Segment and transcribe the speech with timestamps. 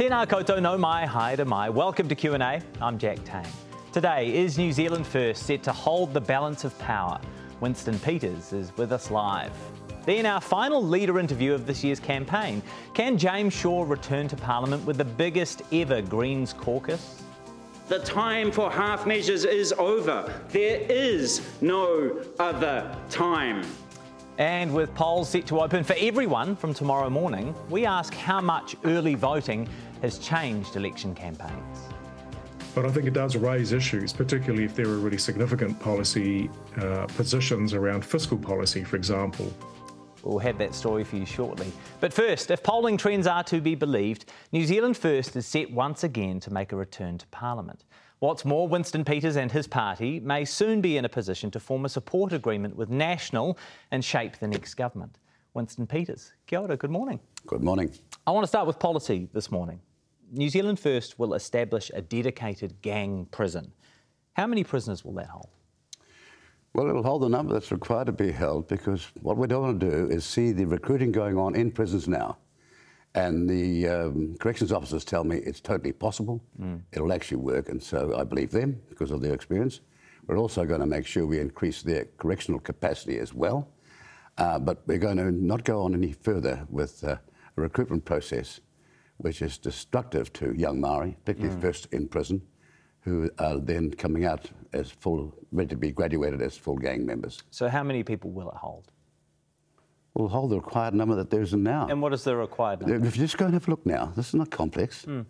[0.00, 1.68] Tēnā koutou no mai, haere mai.
[1.68, 2.62] Welcome to Q&A.
[2.80, 3.44] I'm Jack Tame.
[3.92, 7.20] Today, is New Zealand First set to hold the balance of power?
[7.60, 9.52] Winston Peters is with us live.
[10.06, 12.62] Then our final leader interview of this year's campaign.
[12.94, 17.22] Can James Shaw return to Parliament with the biggest ever Greens caucus?
[17.88, 20.32] The time for half measures is over.
[20.48, 23.66] There is no other time.
[24.38, 28.74] And with polls set to open for everyone from tomorrow morning, we ask how much
[28.86, 29.68] early voting
[30.02, 31.78] has changed election campaigns.
[32.74, 37.06] But I think it does raise issues, particularly if there are really significant policy uh,
[37.06, 39.52] positions around fiscal policy, for example.
[40.22, 41.72] We'll have that story for you shortly.
[41.98, 46.04] But first, if polling trends are to be believed, New Zealand First is set once
[46.04, 47.84] again to make a return to Parliament.
[48.20, 51.86] What's more, Winston Peters and his party may soon be in a position to form
[51.86, 53.56] a support agreement with National
[53.90, 55.18] and shape the next government.
[55.54, 57.18] Winston Peters, kia ora, good morning.
[57.46, 57.90] Good morning.
[58.26, 59.80] I want to start with policy this morning.
[60.32, 63.72] New Zealand First will establish a dedicated gang prison.
[64.34, 65.48] How many prisoners will that hold?
[66.72, 69.80] Well, it'll hold the number that's required to be held because what we don't want
[69.80, 72.38] to do is see the recruiting going on in prisons now.
[73.16, 76.40] And the um, corrections officers tell me it's totally possible.
[76.60, 76.82] Mm.
[76.92, 79.80] It'll actually work, and so I believe them because of their experience.
[80.28, 83.68] We're also going to make sure we increase their correctional capacity as well.
[84.38, 87.16] Uh, but we're going to not go on any further with uh,
[87.56, 88.60] a recruitment process
[89.20, 91.62] which is destructive to young Maori, particularly mm.
[91.62, 92.42] first in prison,
[93.00, 97.42] who are then coming out as full, ready to be graduated as full gang members.
[97.50, 98.92] So, how many people will it hold?
[100.14, 101.86] will hold the required number that there is now.
[101.88, 103.06] And what is the required number?
[103.06, 105.04] If you just go and have a look now, this is not complex.
[105.06, 105.24] Mm.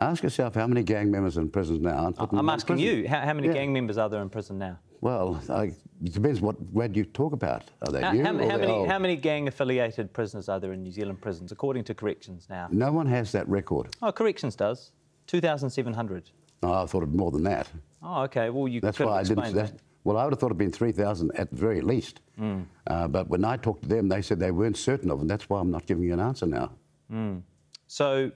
[0.00, 2.12] Ask yourself how many gang members are in prison now.
[2.18, 3.54] I'm asking you, how, how many yeah.
[3.54, 4.78] gang members are there in prison now?
[5.00, 5.72] Well, I,
[6.04, 7.64] it depends what where you talk about.
[7.82, 8.24] Are they how, new?
[8.24, 8.88] How, how many, old?
[8.88, 12.68] how many gang-affiliated prisoners are there in New Zealand prisons, according to Corrections now?
[12.70, 13.88] No one has that record.
[14.02, 14.92] Oh, Corrections does.
[15.28, 16.30] 2,700.
[16.62, 17.68] No, I thought it more than that.
[18.02, 18.50] Oh, okay.
[18.50, 19.54] Well, you That's could why I didn't.
[19.54, 19.72] That.
[20.04, 22.20] Well, I would have thought it'd been 3,000 at the very least.
[22.40, 22.64] Mm.
[22.86, 25.22] Uh, but when I talked to them, they said they weren't certain of it.
[25.22, 26.72] And that's why I'm not giving you an answer now.
[27.12, 27.42] Mm.
[27.86, 28.30] So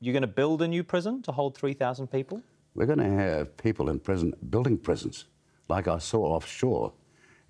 [0.00, 2.42] you're going to build a new prison to hold 3,000 people?
[2.74, 5.26] We're going to have people in prison building prisons,
[5.68, 6.92] like I saw offshore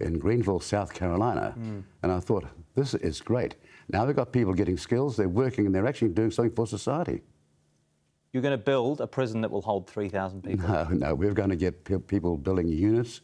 [0.01, 1.55] in Greenville, South Carolina.
[1.59, 1.85] Mm.
[2.03, 2.45] And I thought,
[2.75, 3.57] this is great.
[3.89, 7.23] Now we've got people getting skills, they're working, and they're actually doing something for society.
[8.33, 10.69] You're going to build a prison that will hold 3,000 people?
[10.69, 11.15] No, no.
[11.15, 13.21] We're going to get people building units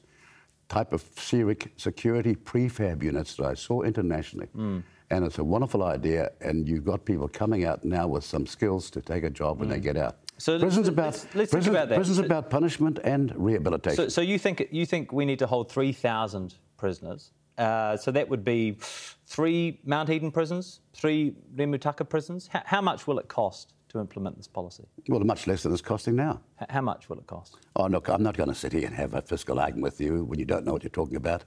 [0.69, 4.47] type of security prefab units that I saw internationally.
[4.57, 4.85] Mm.
[5.11, 8.89] And it's a wonderful idea, and you've got people coming out now with some skills
[8.91, 9.73] to take a job when mm.
[9.73, 10.19] they get out.
[10.41, 11.97] So prison's let's, about let's, let's prison's, about that.
[11.97, 13.97] Prison's so, about punishment and rehabilitation.
[13.97, 17.33] So, so, you think you think we need to hold three thousand prisoners?
[17.59, 18.79] Uh, so that would be
[19.27, 22.49] three Mount Eden prisons, three Remutaka prisons.
[22.49, 23.75] How, how much will it cost?
[23.91, 24.85] to implement this policy?
[25.09, 26.41] Well, much less than it's costing now.
[26.63, 27.57] H- how much will it cost?
[27.75, 30.25] Oh, look, I'm not going to sit here and have a fiscal argument with you
[30.25, 31.43] when you don't know what you're talking about.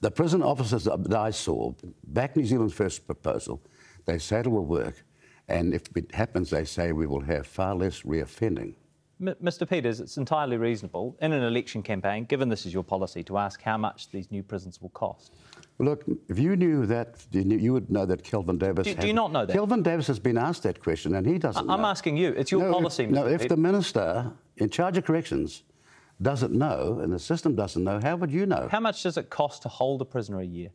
[0.00, 1.72] The prison officers that I saw,
[2.06, 3.62] back New Zealand's first proposal,
[4.04, 5.02] they said it will work.
[5.48, 8.74] And if it happens, they say we will have far less reoffending.
[9.20, 9.68] M- Mr.
[9.68, 13.62] Peters, it's entirely reasonable in an election campaign, given this is your policy, to ask
[13.62, 15.32] how much these new prisons will cost.
[15.78, 18.86] Look, if you knew that, you would know that Kelvin Davis.
[18.86, 19.52] Do, do you not know that?
[19.52, 21.66] Kelvin Davis has been asked that question, and he doesn't.
[21.66, 21.72] Know.
[21.72, 22.30] I'm asking you.
[22.30, 23.04] It's your no, policy.
[23.04, 25.62] If, no, if the minister in charge of corrections
[26.20, 28.68] doesn't know, and the system doesn't know, how would you know?
[28.70, 30.70] How much does it cost to hold a prisoner a year?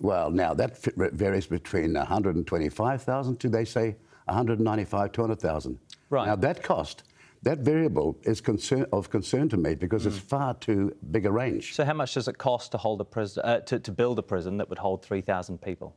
[0.00, 0.78] Well, now that
[1.12, 3.96] varies between 125,000 to they say
[4.26, 5.78] 195, 200,000.
[6.10, 6.26] Right.
[6.26, 7.04] Now that cost
[7.44, 10.06] that variable is concern, of concern to me because mm.
[10.06, 11.74] it's far too big a range.
[11.74, 14.22] So, how much does it cost to hold a prison, uh, to, to, build a
[14.22, 15.94] prison that would hold 3,000 people?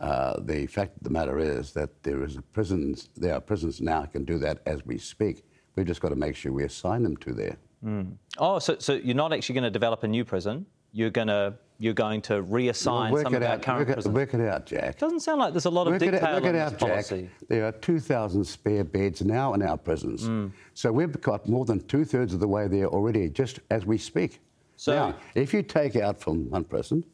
[0.00, 3.08] Uh, the fact of the matter is that there is prisons.
[3.16, 5.44] There are prisons now can do that as we speak.
[5.74, 7.56] We've just got to make sure we assign them to there.
[7.82, 8.16] Mm.
[8.36, 11.54] Oh, so, so you're not actually going to develop a new prison you're going to
[11.78, 14.14] you're going to reassign well, some of our current work prisons.
[14.14, 14.84] Work it out, Jack.
[14.84, 16.80] It doesn't sound like there's a lot of work detail it, work it out, this
[16.80, 17.22] policy.
[17.22, 17.48] Jack.
[17.48, 20.22] There are 2,000 spare beds now in our prisons.
[20.22, 20.52] Mm.
[20.74, 23.98] So we've got more than two thirds of the way there already, just as we
[23.98, 24.40] speak.
[24.76, 27.04] So now, if you take out from one prison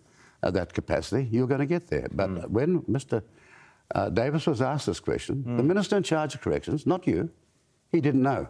[0.42, 2.08] uh, that capacity, you're going to get there.
[2.12, 2.48] But mm.
[2.48, 3.22] when Mr.
[3.94, 5.56] Uh, Davis was asked this question, mm.
[5.56, 7.30] the minister in charge of corrections, not you,
[7.90, 8.48] he didn't know.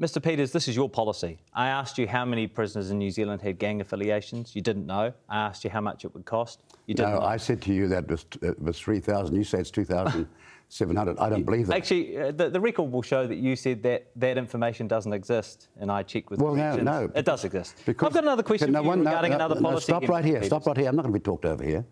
[0.00, 0.22] Mr.
[0.22, 1.38] Peters, this is your policy.
[1.52, 4.54] I asked you how many prisoners in New Zealand had gang affiliations.
[4.54, 5.12] You didn't know.
[5.28, 6.62] I asked you how much it would cost.
[6.86, 7.14] You didn't.
[7.14, 7.26] No, know.
[7.26, 9.34] I said to you that it was, it was 3,000.
[9.34, 11.18] You said it's 2,700.
[11.18, 11.76] I don't believe that.
[11.76, 15.66] Actually, uh, the, the, record will show that you said that that information doesn't exist,
[15.80, 16.40] and I checked with.
[16.40, 17.82] Well, no, no, it does exist.
[17.84, 19.86] Because I've got another question no, one, regarding no, another policy.
[19.86, 20.44] Stop right here.
[20.44, 20.88] Stop right here.
[20.88, 21.84] I'm not going to be talked over here.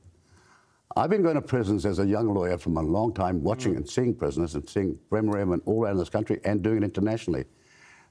[0.96, 3.78] I've been going to prisons as a young lawyer from a long time, watching mm.
[3.78, 7.44] and seeing prisoners and seeing Bremerhaven all around this country and doing it internationally.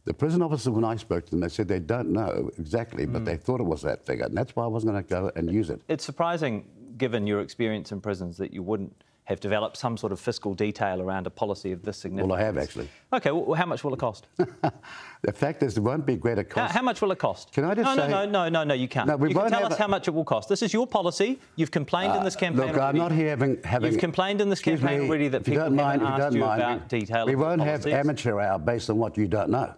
[0.05, 3.23] The prison officers, when I spoke to them, they said they don't know exactly, but
[3.23, 3.25] mm.
[3.25, 4.25] they thought it was that figure.
[4.25, 5.81] And that's why I wasn't going to go and use it.
[5.87, 6.67] It's surprising,
[6.97, 11.01] given your experience in prisons, that you wouldn't have developed some sort of fiscal detail
[11.01, 12.29] around a policy of this significance.
[12.29, 12.87] Well, I have actually.
[13.11, 14.27] Okay, well, how much will it cost?
[14.37, 16.71] the fact is, there won't be greater cost.
[16.71, 17.51] How, how, much will it cost?
[17.51, 18.11] Can I just no, say...
[18.11, 19.07] No, no, no, no, no, you can't.
[19.07, 19.81] No, we you won't can tell us a...
[19.81, 20.47] how much it will cost.
[20.47, 21.39] This is your policy.
[21.55, 22.81] You've complained uh, in this campaign Look, already.
[22.81, 23.63] I'm not here having...
[23.63, 26.45] having You've complained in this campaign me, already that people haven't mind, asked you, you
[26.45, 29.73] about we, detail We won't have amateur hour based on what you don't know.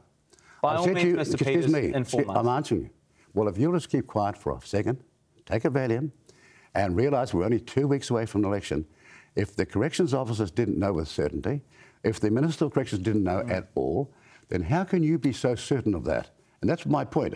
[0.62, 2.90] By all means, you, Mr excuse Peters, me, inform I'm answering you.
[3.34, 5.04] Well, if you'll just keep quiet for a second,
[5.46, 6.12] take a Valium,
[6.74, 8.86] and realise we're only two weeks away from the election,
[9.36, 11.62] if the corrections officers didn't know with certainty,
[12.04, 13.52] if the Minister of Corrections didn't know mm.
[13.52, 14.12] at all,
[14.50, 16.30] then how can you be so certain of that?
[16.62, 17.36] And that's my point.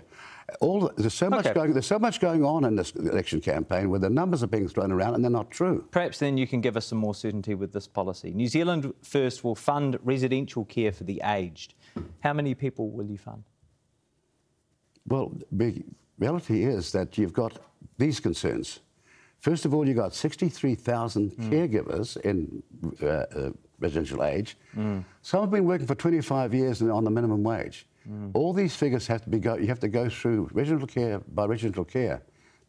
[0.59, 1.53] All, there's, so much okay.
[1.53, 4.67] going, there's so much going on in this election campaign where the numbers are being
[4.67, 5.87] thrown around and they're not true.
[5.91, 8.33] Perhaps then you can give us some more certainty with this policy.
[8.33, 11.75] New Zealand First will fund residential care for the aged.
[12.21, 13.43] How many people will you fund?
[15.07, 15.83] Well, the
[16.19, 17.59] reality is that you've got
[17.97, 18.79] these concerns.
[19.39, 21.49] First of all, you've got 63,000 mm.
[21.49, 22.61] caregivers in
[23.01, 24.55] uh, uh, residential age.
[24.77, 25.03] Mm.
[25.23, 27.87] Some have been working for 25 years on the minimum wage.
[28.07, 28.31] Mm.
[28.33, 31.45] All these figures have to be go, you have to go through residential care by
[31.45, 32.21] residential care.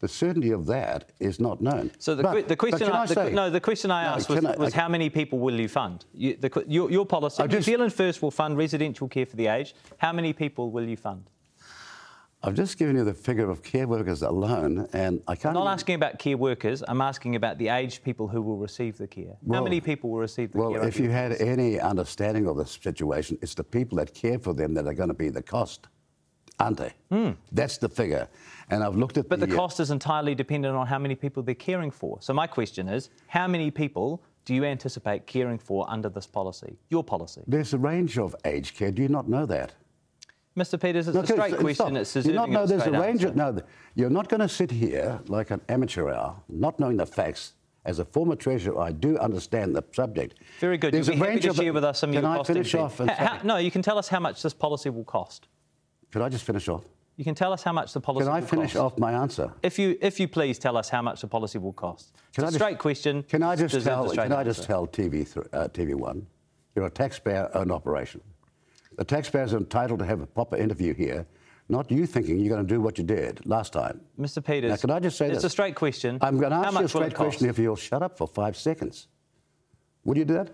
[0.03, 1.89] The certainty of that is not known.
[1.97, 4.45] So the, but, the question, I, I the, no, the question I asked no, was,
[4.45, 6.03] I, was I, how many people will you fund?
[6.13, 9.77] You, the, your, your, policy, New Zealand First will fund residential care for the aged.
[9.99, 11.29] How many people will you fund?
[12.43, 15.55] I've just given you the figure of care workers alone, and I can't.
[15.55, 16.83] I'm not asking about care workers.
[16.85, 19.37] I'm asking about the aged people who will receive the care.
[19.41, 20.79] Well, How many people will receive the well, care?
[20.79, 24.53] Well, if you had any understanding of the situation, it's the people that care for
[24.53, 25.87] them that are going to be the cost,
[26.59, 26.93] aren't they?
[27.11, 27.35] Mm.
[27.51, 28.27] That's the figure.
[28.69, 29.29] And I've looked at.
[29.29, 32.17] But the, the uh, cost is entirely dependent on how many people they're caring for.
[32.21, 36.77] So my question is, how many people do you anticipate caring for under this policy,
[36.89, 37.41] your policy?
[37.47, 38.91] There's a range of aged care.
[38.91, 39.73] Do you not know that?
[40.57, 40.79] Mr.
[40.79, 41.97] Peters, it's no, a straight question.
[41.97, 43.23] It's you not know there's a range.
[43.23, 43.57] Of, no,
[43.95, 47.53] you're not going to sit here like an amateur hour, not knowing the facts.
[47.85, 50.39] As a former treasurer, I do understand the subject.
[50.61, 50.93] Very good.
[50.93, 52.97] There's You'll a range of share with us some Can of your I finish off?
[52.97, 55.49] How, no, you can tell us how much this policy will cost.
[56.13, 56.85] Could I just finish off?
[57.17, 58.27] You can tell us how much the policy.
[58.27, 58.93] Can I finish cost.
[58.93, 59.51] off my answer?
[59.63, 62.13] If you, if you please, tell us how much the policy will cost.
[62.35, 63.23] Can it's I a straight question.
[63.23, 64.07] Can I just tell?
[64.11, 66.27] Can I just tell TV uh, TV One,
[66.75, 68.21] you're a taxpayer-owned operation.
[68.95, 71.25] The taxpayers are entitled to have a proper interview here,
[71.67, 73.99] not you thinking you're going to do what you did last time.
[74.19, 74.45] Mr.
[74.45, 75.45] Peters, now, can I just say it's this?
[75.45, 76.19] a straight question.
[76.21, 79.07] I'm going to ask you a straight question if you'll shut up for five seconds.
[80.05, 80.51] Would you do that?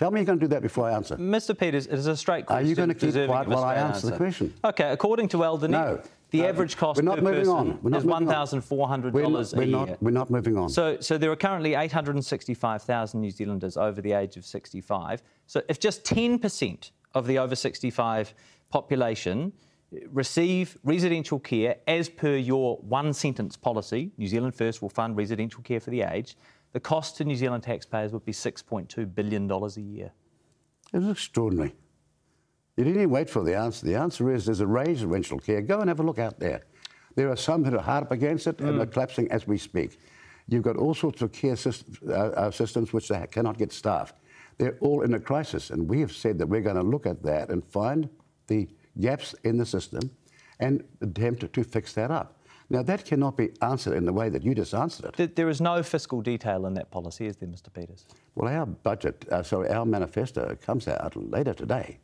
[0.00, 1.14] Tell me you're going to do that before I answer.
[1.18, 1.56] Mr.
[1.56, 2.64] Peters, it is a straight question.
[2.64, 4.54] Are you going to keep quiet while I answer, answer, the question?
[4.64, 6.00] Okay, according to Eldon, no.
[6.30, 7.78] The average cost we're not per moving person on.
[7.82, 10.02] We're not is $1,400 we're not, we're a not.
[10.02, 10.70] We're not moving on.
[10.70, 15.22] So, so there are currently 865,000 New Zealanders over the age of 65.
[15.46, 18.32] So if just 10% of the over 65
[18.70, 19.52] population
[20.12, 25.62] receive residential care as per your one sentence policy, New Zealand First will fund residential
[25.62, 26.36] care for the aged,
[26.72, 30.12] the cost to New Zealand taxpayers would be $6.2 billion a year.
[30.92, 31.74] It's extraordinary.
[32.76, 33.86] You didn't even wait for the answer.
[33.86, 35.60] The answer is there's a range of residential care.
[35.60, 36.62] Go and have a look out there.
[37.16, 38.68] There are some that are hard up against it mm.
[38.68, 39.98] and are collapsing as we speak.
[40.48, 44.16] You've got all sorts of care systems, uh, uh, systems which they cannot get staffed.
[44.58, 47.22] They're all in a crisis, and we have said that we're going to look at
[47.22, 48.08] that and find
[48.46, 48.68] the
[49.00, 50.10] gaps in the system
[50.58, 52.39] and attempt to fix that up.
[52.72, 55.34] Now, that cannot be answered in the way that you just answered it.
[55.34, 57.72] There is no fiscal detail in that policy, is there, Mr.
[57.72, 58.06] Peters?
[58.36, 61.98] Well, our budget, uh, sorry, our manifesto comes out later today.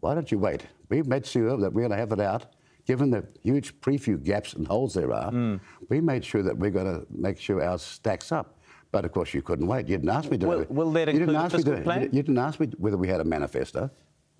[0.00, 0.66] Why don't you wait?
[0.90, 2.54] We've made sure that we're going to have it out.
[2.86, 5.60] Given the huge preview gaps and holes there are, mm.
[5.88, 8.58] we made sure that we're going to make sure ours stacks up.
[8.90, 9.88] But of course, you couldn't wait.
[9.88, 10.46] You didn't ask me to.
[10.46, 12.02] Will, will that include you didn't ask me to, plan?
[12.02, 13.88] You didn't ask me whether we had a manifesto.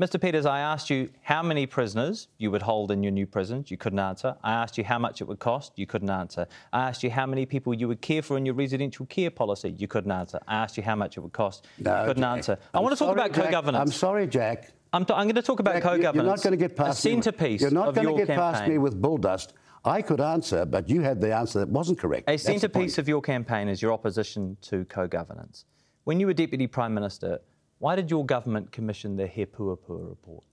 [0.02, 0.20] Mr.
[0.20, 3.70] Peters, I asked you how many prisoners you would hold in your new prisons.
[3.70, 4.34] You couldn't answer.
[4.42, 5.74] I asked you how much it would cost.
[5.76, 6.48] You couldn't answer.
[6.72, 9.70] I asked you how many people you would care for in your residential care policy.
[9.78, 10.40] You couldn't answer.
[10.48, 11.68] I asked you how much it would cost.
[11.78, 12.58] No, you couldn't Jack, answer.
[12.74, 13.80] I'm I want to talk about Jack, co-governance.
[13.80, 14.72] I'm sorry, Jack.
[14.92, 16.16] I'm, t- I'm going to talk about Jack, co-governance.
[16.16, 17.60] You're not going to get past a centerpiece.
[17.60, 17.64] Me.
[17.66, 18.54] You're not going to get campaign.
[18.54, 19.52] past me with bull dust.
[19.84, 22.28] I could answer, but you had the answer that wasn't correct.
[22.28, 25.64] A centrepiece of your campaign is your opposition to co-governance.
[26.02, 27.38] When you were Deputy Prime Minister,
[27.82, 30.44] why did your government commission the He Puapua report?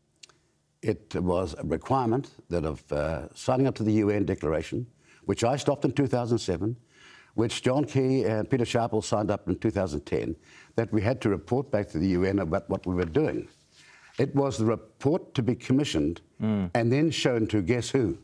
[0.82, 4.88] It was a requirement that of uh, signing up to the UN Declaration,
[5.26, 6.76] which I stopped in 2007,
[7.36, 10.36] which John Key and Peter Sharples signed up in 2010,
[10.76, 13.48] that we had to report back to the UN about what we were doing.
[14.18, 16.72] It was the report to be commissioned mm.
[16.74, 18.18] and then shown to guess who?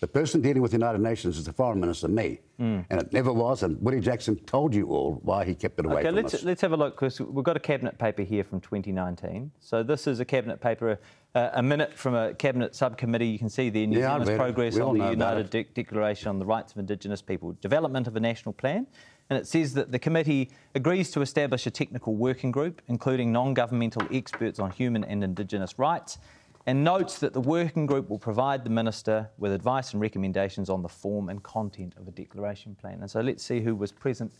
[0.00, 2.84] The person dealing with the United Nations is the foreign minister, me, mm.
[2.90, 3.62] and it never was.
[3.62, 6.42] And Willie Jackson told you all why he kept it away okay, from let's, us.
[6.42, 9.50] let's have a look because we've got a cabinet paper here from 2019.
[9.58, 10.98] So this is a cabinet paper,
[11.34, 13.26] uh, a minute from a cabinet subcommittee.
[13.26, 16.46] You can see there New yeah, Zealand's progress on the United De- Declaration on the
[16.46, 18.86] Rights of Indigenous People, development of a national plan.
[19.30, 23.54] And it says that the committee agrees to establish a technical working group, including non
[23.54, 26.18] governmental experts on human and Indigenous rights
[26.66, 30.82] and notes that the working group will provide the Minister with advice and recommendations on
[30.82, 32.98] the form and content of a declaration plan.
[33.00, 34.32] And so let's see who was present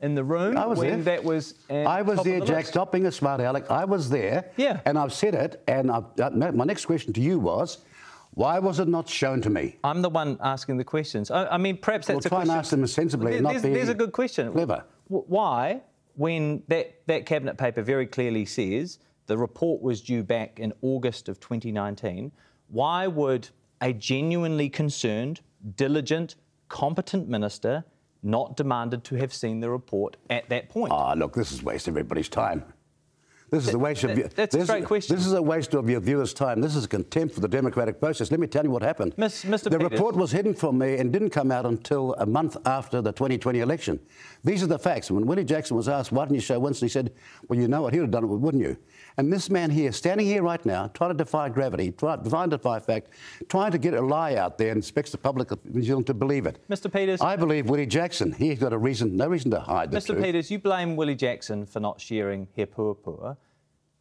[0.00, 1.16] in the room I was when there.
[1.16, 1.54] that was.
[1.70, 2.56] I was there, the Jack.
[2.56, 2.68] List.
[2.70, 3.70] Stop being a smart aleck.
[3.70, 4.50] I was there.
[4.56, 4.80] Yeah.
[4.84, 5.62] And I've said it.
[5.66, 7.78] And I've, uh, my next question to you was,
[8.32, 9.78] why was it not shown to me?
[9.82, 11.30] I'm the one asking the questions.
[11.30, 12.50] I, I mean, perhaps that's well, a try question.
[12.50, 13.40] and ask them sensibly.
[13.40, 14.52] Well, there's, there's a good question.
[14.52, 14.84] Clever.
[15.08, 15.82] Why,
[16.16, 21.28] when that, that cabinet paper very clearly says the report was due back in August
[21.28, 22.32] of 2019.
[22.68, 23.48] Why would
[23.80, 25.40] a genuinely concerned,
[25.76, 26.36] diligent,
[26.68, 27.84] competent minister
[28.22, 30.92] not demanded to have seen the report at that point?
[30.92, 32.64] Ah, oh, look, this is wasting everybody's time.
[33.50, 35.14] This is a waste of that, that's this, a great question.
[35.14, 36.60] This is a waste of your viewers' time.
[36.60, 38.30] This is a contempt for the democratic process.
[38.30, 39.14] Let me tell you what happened.
[39.16, 39.64] Miss, Mr.
[39.64, 39.92] The Peters.
[39.92, 43.60] report was hidden from me and didn't come out until a month after the 2020
[43.60, 44.00] election.
[44.42, 45.10] These are the facts.
[45.10, 47.12] When Willie Jackson was asked, "Why didn't you show Winston?" he said,
[47.48, 47.92] "Well, you know what?
[47.92, 48.76] He'd have done it, wouldn't you?"
[49.16, 52.80] And this man here, standing here right now, trying to defy gravity, trying to defy
[52.80, 53.10] fact,
[53.48, 56.14] trying to get a lie out there and expects the public of New Zealand to
[56.14, 56.58] believe it.
[56.68, 56.92] Mr.
[56.92, 58.32] Peters, I believe Willie Jackson.
[58.32, 60.06] He's got a reason, no reason to hide the Mr.
[60.06, 60.24] truth.
[60.24, 63.36] Peters, you blame Willie Jackson for not sharing He But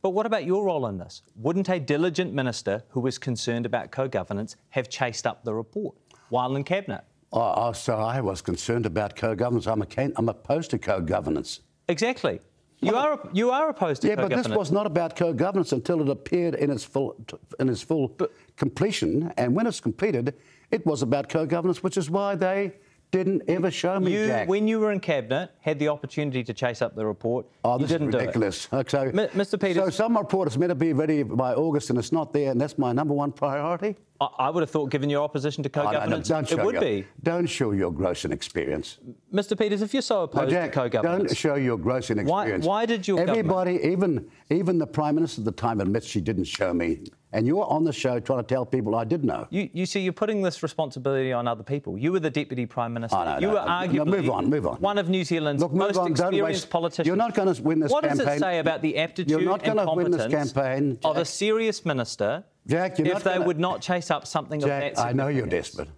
[0.02, 1.22] what about your role in this?
[1.36, 5.96] Wouldn't a diligent minister who was concerned about co governance have chased up the report
[6.30, 7.04] while in Cabinet?
[7.32, 9.68] Oh, oh so I was concerned about co governance.
[9.68, 9.84] I'm,
[10.16, 11.60] I'm opposed to co governance.
[11.88, 12.40] Exactly.
[12.84, 16.10] You are you are opposed to yeah, but this was not about co-governance until it
[16.10, 17.16] appeared in its full
[17.60, 20.36] in its full but, completion, and when it's completed,
[20.72, 22.74] it was about co-governance, which is why they
[23.12, 24.48] didn't ever show me, you, Jack.
[24.48, 27.46] When you were in cabinet, had the opportunity to chase up the report.
[27.64, 28.68] Oh, this is didn't ridiculous.
[28.68, 28.90] Do it.
[28.90, 29.62] So, M- Mr.
[29.62, 29.84] Peters.
[29.84, 32.60] So some report is meant to be ready by August, and it's not there, and
[32.60, 33.96] that's my number one priority.
[34.38, 36.82] I, would have thought, given your opposition to co-governance, oh, no, no, it would your,
[36.82, 37.08] be.
[37.24, 39.00] Don't show your gross inexperience.
[39.34, 39.58] Mr.
[39.58, 42.66] Peters, if you're so opposed no, Jack, to co-governance, don't show your gross inexperience.
[42.66, 43.94] Why, why did your everybody, government...
[43.94, 47.00] even even the prime minister at the time, admits she didn't show me
[47.34, 49.48] and you're on the show trying to tell people I did know.
[49.50, 51.98] You, you see, you're putting this responsibility on other people.
[51.98, 53.18] You were the Deputy Prime Minister.
[53.18, 54.76] Oh, no, you were arguably move on, move on.
[54.78, 57.08] one of New Zealand's Look, most on, experienced politicians.
[57.08, 58.20] You're not going to win this what campaign.
[58.20, 61.18] What does it say about the aptitude you're not and win this competence campaign, of
[61.18, 64.98] a serious minister Jack, you're if they gonna, would not chase up something Jack, of
[64.98, 65.90] that I know you're desperate,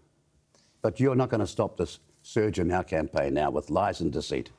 [0.81, 4.11] but you're not going to stop this surge in our campaign now with lies and
[4.11, 4.49] deceit.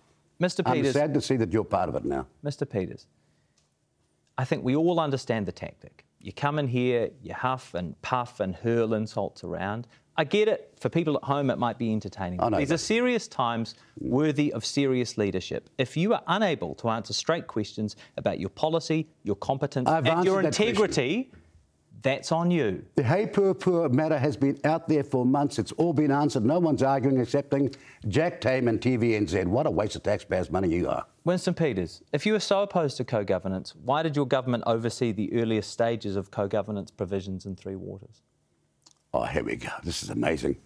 [0.40, 0.64] Mr.
[0.64, 2.26] Peters, I'm sad to see that you're part of it now.
[2.44, 2.68] Mr.
[2.68, 3.06] Peters,
[4.38, 6.04] I think we all understand the tactic.
[6.20, 9.86] You come in here, you huff and puff and hurl insults around.
[10.18, 10.72] I get it.
[10.80, 12.40] For people at home, it might be entertaining.
[12.56, 15.68] These are serious times worthy of serious leadership.
[15.78, 20.24] If you are unable to answer straight questions about your policy, your competence, I've and
[20.24, 21.30] your integrity,
[22.06, 22.84] that's on you.
[22.94, 25.58] The He Puapua matter has been out there for months.
[25.58, 26.44] It's all been answered.
[26.44, 27.74] No one's arguing excepting
[28.06, 29.44] Jack Tame and TVNZ.
[29.46, 31.04] What a waste of taxpayers' money you are.
[31.24, 35.10] Winston Peters, if you were so opposed to co governance, why did your government oversee
[35.10, 38.22] the earliest stages of co governance provisions in Three Waters?
[39.12, 39.70] Oh, here we go.
[39.82, 40.56] This is amazing.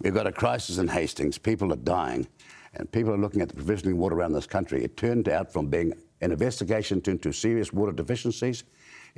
[0.00, 1.38] We've got a crisis in Hastings.
[1.38, 2.28] People are dying,
[2.74, 4.84] and people are looking at the provisioning water around this country.
[4.84, 8.62] It turned out from being an investigation into serious water deficiencies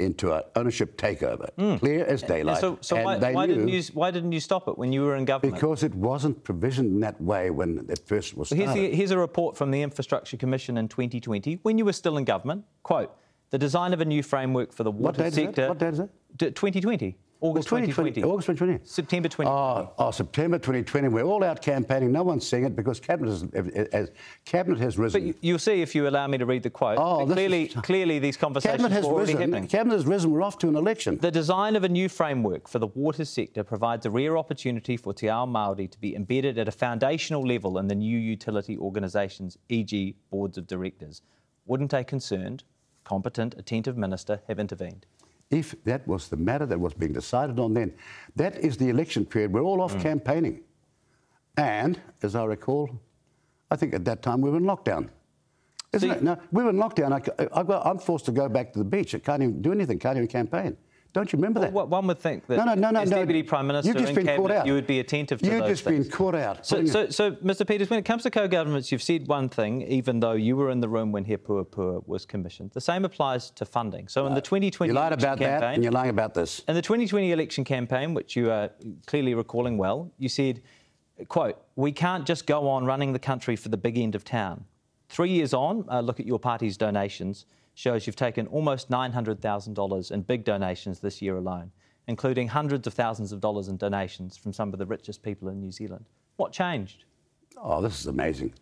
[0.04, 1.78] into an ownership takeover, mm.
[1.78, 2.60] clear as daylight.
[2.60, 5.24] So, so why, why didn't you, why didn't you stop it when you were in
[5.24, 5.54] government?
[5.54, 8.64] Because it wasn't provisioned in that way when it first was started.
[8.64, 12.16] Here's, the, here's a report from the Infrastructure Commission in 2020, when you were still
[12.16, 12.64] in government.
[12.82, 13.14] Quote,
[13.50, 15.68] the design of a new framework for the water what sector.
[15.68, 16.10] What date is it?
[16.38, 17.16] 2020.
[17.42, 18.22] August well, 2020.
[18.22, 18.84] August 2020.
[18.84, 19.48] September 2020.
[19.48, 21.08] Oh, ah, oh, ah, September 2020.
[21.08, 22.12] We're all out campaigning.
[22.12, 24.10] No one's seeing it because cabinet has, has
[24.44, 25.32] cabinet has risen.
[25.32, 26.98] But you'll see if you allow me to read the quote.
[26.98, 29.52] Oh, clearly, is, clearly these conversations cabinet has were already risen.
[29.52, 29.68] happening.
[29.68, 30.30] Cabinet has risen.
[30.32, 31.16] We're off to an election.
[31.16, 35.14] The design of a new framework for the water sector provides a rare opportunity for
[35.14, 39.56] Te Ao Māori to be embedded at a foundational level in the new utility organisations,
[39.70, 41.22] e.g., boards of directors.
[41.64, 42.64] Wouldn't a concerned,
[43.04, 45.06] competent, attentive minister have intervened?
[45.50, 47.92] If that was the matter that was being decided on then.
[48.36, 49.52] That is the election period.
[49.52, 50.02] We're all off mm.
[50.02, 50.60] campaigning.
[51.56, 52.90] And, as I recall,
[53.70, 55.08] I think at that time we were in lockdown.
[55.92, 56.22] Isn't it?
[56.22, 57.12] No, we were in lockdown.
[57.12, 59.14] I, am forced to go back to the beach.
[59.14, 60.76] I can't even do anything, can't even campaign.
[61.12, 61.72] Don't you remember that?
[61.72, 63.18] One would think that no, no, no, no, as no.
[63.18, 64.66] Deputy Prime Minister You've just in been caught Cabinet, out.
[64.66, 66.06] you would be attentive to You've those just things.
[66.06, 66.64] been caught out.
[66.64, 67.66] So, so, so, Mr.
[67.66, 70.80] Peters, when it comes to co-governments, you've said one thing, even though you were in
[70.80, 72.70] the room when He Puapua was commissioned.
[72.72, 74.06] The same applies to funding.
[74.06, 76.60] So, in the 2020 you lied about campaign, that and you're lying about this.
[76.68, 78.70] in the 2020 election campaign, which you are
[79.06, 80.62] clearly recalling well, you said,
[81.28, 84.64] quote, we can't just go on running the country for the big end of town.
[85.08, 90.22] Three years on, uh, look at your party's donations, shows you've taken almost $900,000 in
[90.22, 91.70] big donations this year alone,
[92.06, 95.60] including hundreds of thousands of dollars in donations from some of the richest people in
[95.60, 96.04] New Zealand.
[96.36, 97.04] What changed?
[97.56, 98.54] Oh, this is amazing.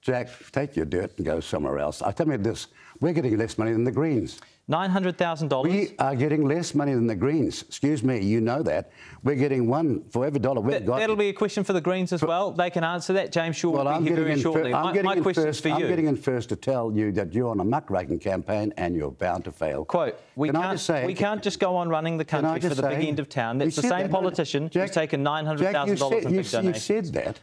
[0.00, 2.02] Jack, take your dirt and go somewhere else.
[2.02, 2.66] I tell you this,
[3.00, 4.40] we're getting less money than the Greens.
[4.72, 5.64] $900,000?
[5.64, 7.62] We are getting less money than the Greens.
[7.62, 8.90] Excuse me, you know that.
[9.22, 10.98] We're getting one for every dollar we've That, got.
[10.98, 12.50] that'll be a question for the Greens as well.
[12.52, 13.32] They can answer that.
[13.32, 14.70] James Shaw well, will I'm be here getting, very in, shortly.
[14.72, 15.62] fir- I'm my getting my in question's first.
[15.62, 15.74] for you.
[15.74, 19.10] I'm getting in first to tell you that you're on a muckraking campaign and you're
[19.10, 19.84] bound to fail.
[19.84, 22.74] Quote, we, can can't, just say- we can't just go on running the country for
[22.74, 23.60] the big end of town.
[23.60, 26.50] You It's the same that, politician Jack- who's taken $900,000 said- in you, big you
[26.50, 26.82] donations.
[26.82, 27.40] said that,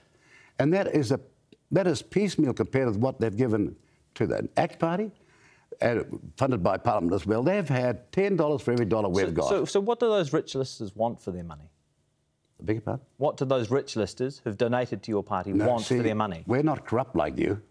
[0.58, 1.20] and that is a
[1.72, 3.76] that is piecemeal compared with what they've given
[4.16, 5.12] to the ACT Party,
[6.38, 7.44] funded by Parliament as well.
[7.44, 9.50] They've had ten dollars for every dollar we've so, got.
[9.50, 11.70] so, so what do those rich listers want for their money?
[12.62, 13.06] Beg your pardon?
[13.18, 16.16] What do those rich listers who've donated to your party No, want see, for their
[16.16, 16.44] money?
[16.46, 17.62] We're not corrupt like you.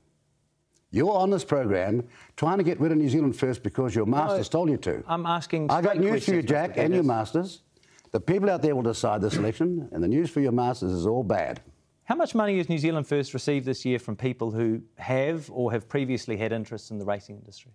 [0.90, 2.04] You're on this program
[2.36, 5.04] trying to get rid of New Zealand first because your masters told you to.
[5.06, 6.42] I'm asking I got news for you.
[6.42, 7.62] Jack, and your masters.
[8.10, 11.06] The people out there will decide this election, and the news for your masters is
[11.06, 11.60] all bad.
[12.04, 15.70] How much money has New Zealand First received this year from people who have or
[15.72, 17.72] have previously had interests in the racing industry?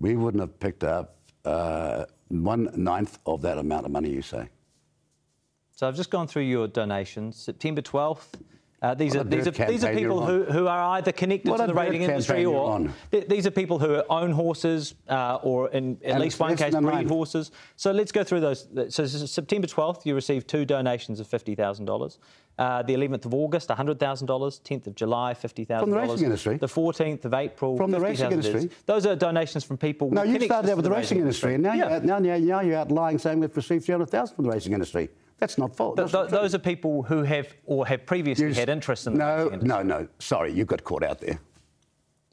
[0.00, 4.48] We wouldn't have picked up uh, one ninth of that amount of money you say.
[5.76, 7.36] So I've just gone through your donations.
[7.36, 8.40] September 12th.
[8.82, 11.58] Uh, these, What are, these, are, these are people who, who are either connected What
[11.58, 15.68] to the dirt racing industry or th- these are people who own horses uh, or
[15.68, 17.50] in at And least one case breed horses.
[17.76, 18.66] So let's go through those.
[18.88, 22.18] So September 12th, you received two donations of $50,000.
[22.60, 23.96] Uh, the 11th of August, $100,000.
[23.96, 25.80] 10th of July, $50,000.
[25.80, 26.56] From the racing industry.
[26.58, 28.32] The 14th of April, From the racing $50,000.
[28.32, 28.70] industry.
[28.84, 30.10] Those are donations from people.
[30.10, 31.84] No, you started out with the racing industry, and now, Yeah.
[31.88, 34.74] you're, out, now, now, now you're out lying saying we've received 300,000 from the racing
[34.74, 35.08] industry.
[35.38, 35.96] That's not false.
[35.96, 39.36] Th- th- those are people who have or have previously had interest in the no,
[39.36, 39.68] racing industry.
[39.68, 40.08] no, no.
[40.18, 41.40] Sorry, you got caught out there.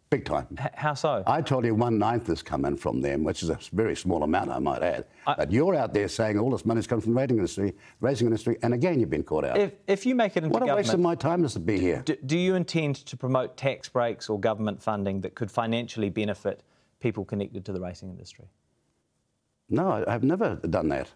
[0.09, 0.47] Big time.
[0.59, 1.21] H- how so?
[1.27, 4.23] I told you one ninth has come in from them, which is a very small
[4.23, 5.05] amount, I might add.
[5.25, 8.27] I- but you're out there saying all this money's come from the racing industry, racing
[8.27, 9.57] industry, and again you've been caught out.
[9.57, 11.77] if, if you make it into what a waste of my time this to be
[11.77, 12.03] here.
[12.05, 16.63] do, do you intend to promote tax breaks or government funding that could financially benefit
[17.01, 18.45] people connected to the racing industry?
[19.69, 21.11] No, I- I've never done that.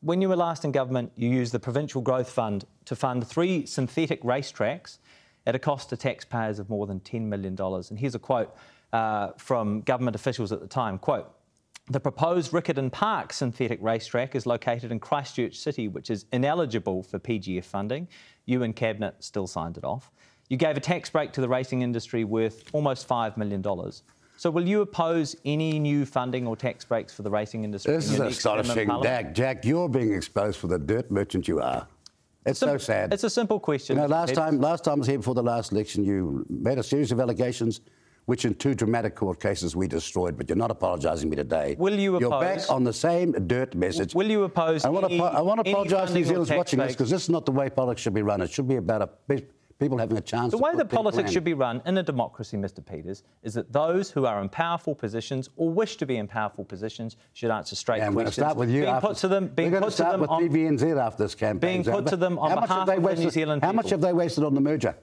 [0.00, 3.64] When you were last in government, you used the Provincial Growth Fund to fund three
[3.64, 4.98] synthetic racetracks
[5.46, 7.56] at a cost to taxpayers of more than $10 million.
[7.60, 8.54] And here's a quote
[8.92, 11.30] uh, from government officials at the time, quote,
[11.90, 17.18] the proposed Riccarton Park synthetic racetrack is located in Christchurch City, which is ineligible for
[17.18, 18.08] PGF funding.
[18.46, 20.10] You and Cabinet still signed it off.
[20.48, 23.62] You gave a tax break to the racing industry worth almost $5 million.
[24.36, 27.94] So, will you oppose any new funding or tax breaks for the racing industry?
[27.94, 29.02] This in is your next term in astonishing.
[29.02, 31.86] Jack, Jack, you're being exposed for the dirt merchant you are.
[32.46, 33.12] It's so sad.
[33.12, 33.96] It's a simple question.
[33.96, 36.78] You know, last time, last time I was here before the last election, you made
[36.78, 37.80] a series of allegations,
[38.26, 40.36] which in two dramatic court cases we destroyed.
[40.36, 41.74] But you're not apologising me today.
[41.78, 44.14] Will you You're oppose- back on the same dirt message.
[44.14, 46.78] Will you oppose I want any- to, I want to apologise to New Zealanders watching
[46.80, 48.42] this because this is not the way politics should be run.
[48.42, 49.42] It should be about a,
[49.78, 50.52] people having a chance.
[50.52, 52.84] The way that politics should be run in a democracy, Mr.
[52.84, 56.64] Peters, is that those who are in powerful positions or wish to be in powerful
[56.64, 58.44] positions should answer straight And I'm going to questions.
[58.44, 58.82] start with you.
[58.82, 61.22] Being after, put to them, being going put to start them with on, TVNZ after
[61.22, 61.82] this campaign.
[61.82, 64.44] being put to them on how behalf of New Zealand How much have they wasted
[64.44, 64.94] on the merger?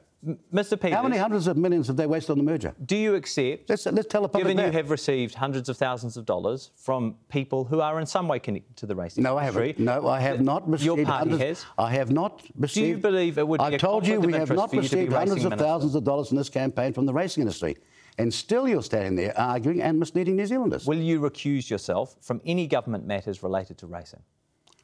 [0.53, 0.79] Mr.
[0.79, 0.95] Peters.
[0.95, 2.75] How many hundreds of millions have they wasted on the merger?
[2.85, 6.15] Do you accept, Let's, let's tell the public given you have received hundreds of thousands
[6.15, 9.47] of dollars from people who are in some way connected to the racing No, I
[9.47, 9.67] industry?
[9.69, 9.85] haven't.
[9.85, 11.65] No, I have not received Your party has.
[11.77, 12.85] I have not received.
[12.85, 14.83] Do you believe it would be I've a told you we have not for you
[14.83, 17.77] to be received hundreds of thousands of dollars in this campaign from the racing industry,
[18.19, 20.85] and still you're standing there arguing and misleading New Zealanders.
[20.85, 24.21] Will you recuse yourself from any government matters related to racing?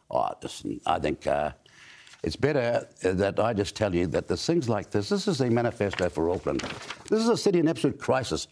[0.09, 1.51] Oh, listen, I think uh,
[2.23, 5.09] it's better uh, that I just tell you that there's things like this.
[5.09, 6.61] This is a manifesto for Auckland.
[7.09, 8.47] This is a city in absolute crisis.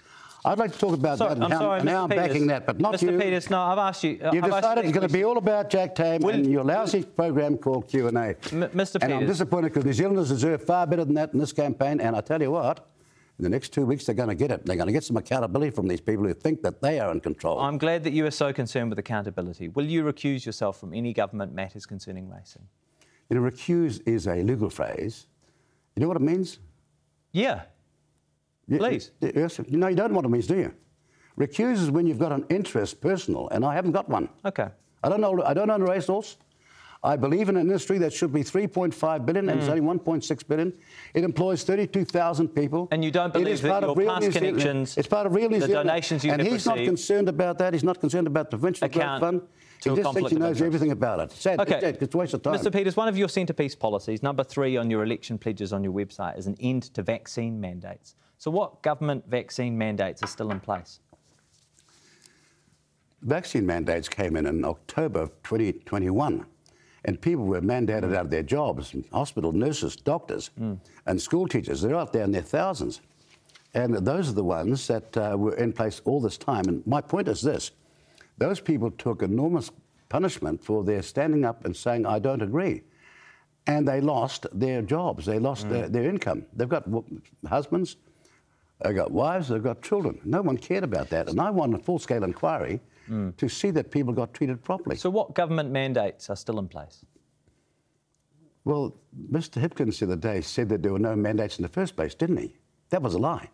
[0.45, 1.91] I'd like to talk about Sorry, that and I'm how, sorry, and Mr.
[1.93, 3.01] how I'm backing that, but not Mr.
[3.01, 3.09] you.
[3.09, 3.21] Mr.
[3.21, 4.11] Peters, no, I've asked you.
[4.31, 7.03] You've I've decided it's going to be all about Jack Tame Will- and your lousy
[7.03, 8.11] program called Q&A.
[8.11, 8.71] Mr.
[8.71, 11.99] Peters and I'm disappointed because New Zealanders deserve far better than that in this campaign.
[11.99, 12.87] And I tell you what,
[13.39, 14.67] in the next two weeks they're going to get it.
[14.67, 17.21] They're going to get some accountability from these people who think that they are in
[17.21, 17.59] control.
[17.59, 19.69] I'm glad that you are so concerned with accountability.
[19.69, 22.67] Will you recuse yourself from any government matters concerning racing?
[23.29, 25.27] You know, recuse is a legal phrase.
[25.95, 26.59] You know what it means?
[27.31, 27.63] Yeah.
[28.67, 29.11] You- Please.
[29.19, 29.59] Yes.
[29.67, 30.73] You know, you don't know what it means, do you?
[31.37, 34.29] Recuse is when you've got an interest personal, and I haven't got one.
[34.45, 34.69] Okay.
[35.03, 35.43] I don't know.
[35.43, 36.37] I don't own a racehorse.
[37.05, 39.73] I believe in an industry that should be 3.5 billion and it's hmm.
[39.73, 40.73] only 1.6 billion.
[41.13, 42.87] It employs 32,000 people.
[42.89, 46.23] And you don't believe that part your past connections, It's part of Real the donations
[46.23, 47.73] you and he's not concerned about that.
[47.73, 49.41] He's not concerned about the provincial growth fund.
[49.85, 51.31] To He a just thinks conflict he knows everything about it.
[51.31, 51.59] Sad.
[51.61, 51.79] Okay.
[51.81, 52.55] It's, it's a waste of time.
[52.55, 52.71] Mr.
[52.71, 56.37] Peters, one of your centrepiece policies, number three on your election pledges on your website,
[56.37, 58.15] is an end to vaccine mandates.
[58.37, 60.99] So, what government vaccine mandates are still in place?
[63.25, 66.45] vaccine mandates came in in October of 2021,
[67.05, 68.95] and people were mandated out of their jobs.
[69.11, 70.51] Hospital nurses, doctors,
[71.05, 73.01] and school teachers, they're out there in their thousands.
[73.73, 76.65] And those are the ones that uh, were in place all this time.
[76.67, 77.71] And my point is this
[78.37, 79.71] those people took enormous
[80.09, 82.83] punishment for their standing up and saying, I don't agree.
[83.67, 85.69] And they lost their jobs, they lost mm.
[85.69, 86.45] their, their income.
[86.53, 86.85] They've got
[87.47, 87.97] husbands,
[88.83, 90.19] they've got wives, they've got children.
[90.23, 91.29] No one cared about that.
[91.29, 93.35] And I want a full scale inquiry mm.
[93.37, 94.97] to see that people got treated properly.
[94.97, 97.05] So, what government mandates are still in place?
[98.65, 98.95] Well,
[99.31, 99.61] Mr.
[99.61, 102.37] Hipkins the other day said that there were no mandates in the first place, didn't
[102.37, 102.55] he?
[102.89, 103.49] That was a lie.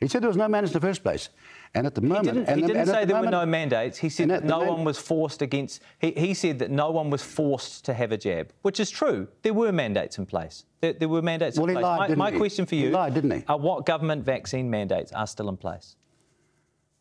[0.00, 1.28] He said there was no mandates in the first place.
[1.74, 2.24] And at the He moment.
[2.26, 3.98] didn't, and he didn't and at say the there moment- were no mandates.
[3.98, 5.82] He said and that at the no moment- one was forced against.
[5.98, 9.28] He, he said that no one was forced to have a jab, which is true.
[9.42, 10.64] There were mandates in place.
[10.80, 11.82] There, there were mandates Well, in he place.
[11.84, 12.36] lied, my didn't my he?
[12.38, 13.44] question for He you lied, didn't he?
[13.48, 15.96] are what government vaccine mandates are still in place?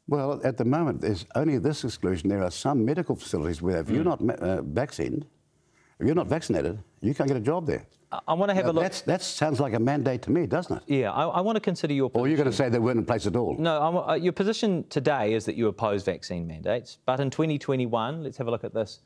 [0.10, 2.30] Well, at the moment, there's only this exclusion.
[2.30, 4.28] There are some medical facilities where if you're Hmm.
[4.28, 5.26] not uh, vaccinated,
[6.00, 7.86] if you're not vaccinated, you can't get a job there.
[8.12, 8.94] I, want to have Now, a look.
[9.06, 10.84] that sounds like a mandate to me, doesn't it?
[10.88, 12.10] Yeah, I, I want to consider your.
[12.14, 13.56] Or you're going to say they weren't in place at all?
[13.58, 18.38] No, uh, your position today is that you oppose vaccine mandates, but in 2021, let's
[18.38, 19.02] have a look at this.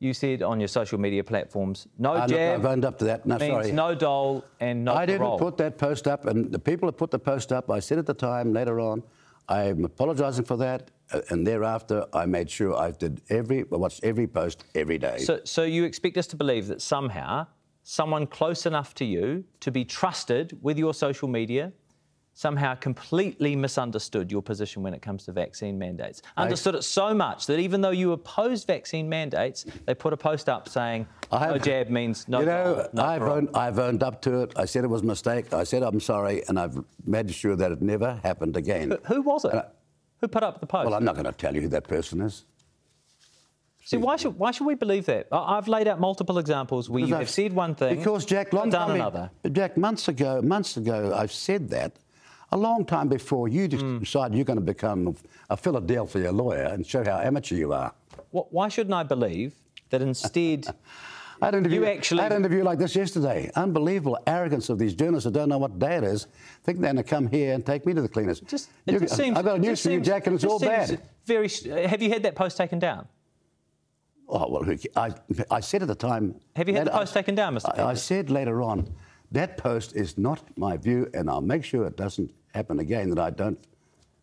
[0.00, 3.24] You said on your social media platforms, no look, jab I've owned up to that.
[3.24, 3.72] No, means sorry.
[3.72, 5.38] no dole and no I didn't parole.
[5.38, 8.06] put that post up, and the people that put the post up, I said at
[8.06, 9.04] the time, later on,
[9.48, 14.02] I'm apologising for that, uh, and thereafter I made sure I did every, I watched
[14.02, 15.18] every post every day.
[15.18, 17.46] So, so you expect us to believe that somehow
[17.82, 21.72] someone close enough to you to be trusted with your social media
[22.34, 26.22] somehow completely misunderstood your position when it comes to vaccine mandates.
[26.36, 30.48] Understood it so much that even though you opposed vaccine mandates, they put a post
[30.48, 32.40] up saying I no jab means no.
[32.40, 34.52] you know, no I've, owned, I've owned up to it.
[34.56, 35.52] I said it was a mistake.
[35.52, 38.96] I said I'm sorry, and I've made sure that it never happened again.
[39.06, 39.54] Who was it?
[39.54, 39.66] I-
[40.20, 40.86] Who put up the post?
[40.86, 42.46] Well, I'm not going to tell you who that person is.
[43.84, 45.26] See, why should why should we believe that?
[45.32, 48.52] I've laid out multiple examples where you Because have I've- said one thing, Because Jack,
[48.52, 49.30] long done time another.
[49.50, 51.92] Jack, months ago, months ago, I've said that.
[52.52, 53.98] A long time before you just Hmm.
[54.00, 55.16] decided you're going to become
[55.48, 57.92] a Philadelphia lawyer and show how amateur you are.
[58.30, 59.54] Wh- Why shouldn't I believe
[59.90, 60.66] that instead
[61.42, 63.50] I had, an interview, You actually- I had an interview like this yesterday.
[63.56, 66.26] Unbelievable arrogance of these journalists who don't know what day it is,
[66.62, 68.40] think they're going to come here and take me to the cleaners.
[68.40, 70.52] just it You- just seems I've got a news for you, Jack, and it's just
[70.52, 71.00] all bad.
[71.24, 71.48] Very.
[71.88, 73.08] Have you had that post taken down?
[74.66, 75.10] Well, I,
[75.50, 76.34] I said at the time.
[76.56, 77.78] Have you had the that I- post taken down, Mr.
[77.78, 78.88] I, I said later on,
[79.32, 83.18] that post is not my view, and I'll make sure it doesn't happen again, that
[83.18, 83.58] I don't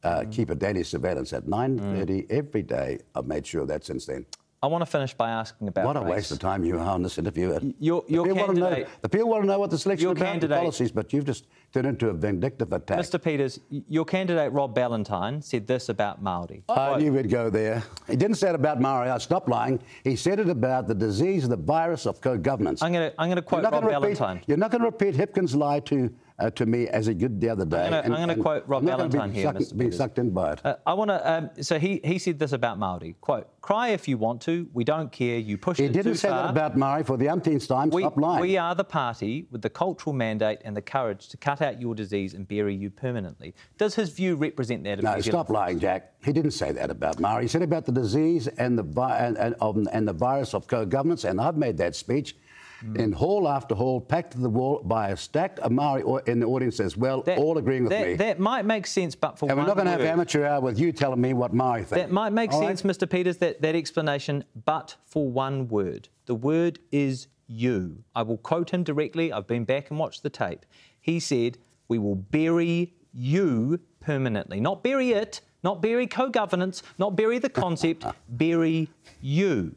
[0.04, 0.32] uh, Mm.
[0.32, 3.00] keep a daily surveillance at 9.30 every day.
[3.16, 4.26] I've made sure of that since then.
[4.62, 6.10] I want to finish by asking about What a race.
[6.12, 7.58] waste of time you are on this interview.
[7.80, 9.78] Your- The your people want to know- candidate- the people want to know what the
[9.78, 13.00] selection your about, candidate- policies, but you've just turned into a vindictive attack.
[13.00, 13.22] Mr.
[13.24, 16.64] Peters, your candidate Rob Ballantyne said this about Maori.
[16.68, 17.84] I knew we'd go there.
[18.10, 19.18] He didn't say it about Maori.
[19.22, 19.80] Stop lying.
[20.04, 22.82] He said it about the disease, the virus of co-governance.
[22.84, 24.42] I'm going to I'm going to quote Rob repeat- Ballantyne.
[24.46, 27.50] You're not going to repeat Hipkins' lie to uh, to me as he did the
[27.50, 27.78] other day.
[27.86, 29.60] I'm gonna- and- I'm gonna and quote Rob I'm not gonna Ballantyne be here, sucked,
[29.60, 29.78] Mr.
[29.78, 30.62] being sucked in by it.
[30.66, 31.32] Uh, I want to.
[31.32, 33.16] Um, so he, he said this about Maori.
[33.22, 34.68] Quote: "Cry if you want to.
[34.74, 35.38] We don't care.
[35.38, 36.44] You pushed he it didn't say far.
[36.44, 37.90] that about Maori for the umpteenth time.
[37.90, 38.42] we, Stop lying.
[38.42, 41.94] we are the party with the cultural mandate and the courage to cut out your
[41.96, 43.54] disease and bury you permanently.
[43.78, 45.02] Does his view represent that?
[45.04, 45.50] No, stop Zealand?
[45.50, 46.14] lying, Jack.
[46.24, 47.44] He didn't say that about Maori.
[47.44, 50.68] He said about the disease and the, vi- and, and, of- and the virus of
[50.68, 52.36] co-governance, and I've made that speech
[52.82, 52.96] Hmm.
[52.96, 56.40] in hall after hall, packed to the wall by a stack of Maori or- in
[56.40, 58.14] the audience as well, That- all agreeing with that, me.
[58.16, 59.60] That might make sense, but for one word.
[59.60, 62.02] and we're not going to have amateur hour with you telling me what Maori think.
[62.02, 62.96] That might make All sense, right?
[62.96, 63.10] Mr.
[63.10, 66.08] Peters, that, that explanation, but for one word.
[66.26, 68.04] The word is you.
[68.16, 69.34] I will quote him directly.
[69.34, 70.66] I've been back and watched the tape.
[71.02, 74.60] He said, We will bury you permanently.
[74.62, 78.90] Not bury it, not bury co governance, not bury the concept, bury
[79.20, 79.76] you.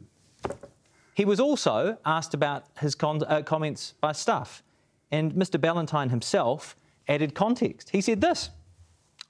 [1.13, 4.63] He was also asked about his con- uh, comments by staff,
[5.11, 5.59] and Mr.
[5.59, 6.75] Ballantyne himself
[7.07, 7.89] added context.
[7.91, 8.49] He said this.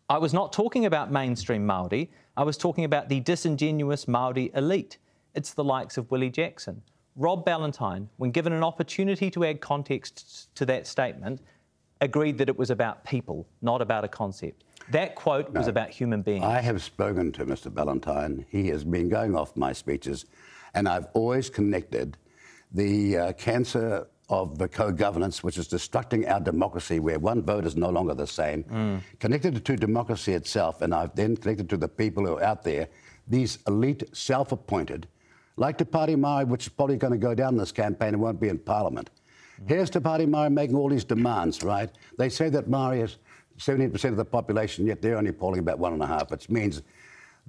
[0.10, 2.10] I was not talking about mainstream Māori.
[2.38, 4.98] I was talking about the disingenuous Māori elite.
[5.34, 6.82] It's the likes of Willie Jackson.
[7.15, 11.41] Rob Ballantyne, when given an opportunity to add context to that statement,
[12.02, 14.63] agreed that it was about people, not about a concept.
[14.89, 15.60] That quote no.
[15.60, 16.43] was about human beings.
[16.43, 17.74] I have spoken to Mr.
[17.74, 18.46] Ballantyne.
[18.50, 20.26] He has been going off my speeches,
[20.74, 22.18] and I've always connected
[22.72, 27.76] the uh, cancer of the co-governance, which is destructing our democracy, where one vote is
[27.76, 29.02] no longer the same, mm.
[29.20, 32.88] connected to democracy itself, and I've then connected to the people who are out there,
[33.28, 35.08] these elite, self-appointed,
[35.58, 38.40] like the Party Maori, which is probably going to go down this campaign and won't
[38.40, 39.12] be in Parliament.
[39.62, 39.70] Mm.
[39.70, 41.92] Here's the Party Maori making all these demands, right?
[42.18, 43.18] They say that Maori is
[43.60, 46.82] 17% of the population, yet they're only polling about one and a half, which means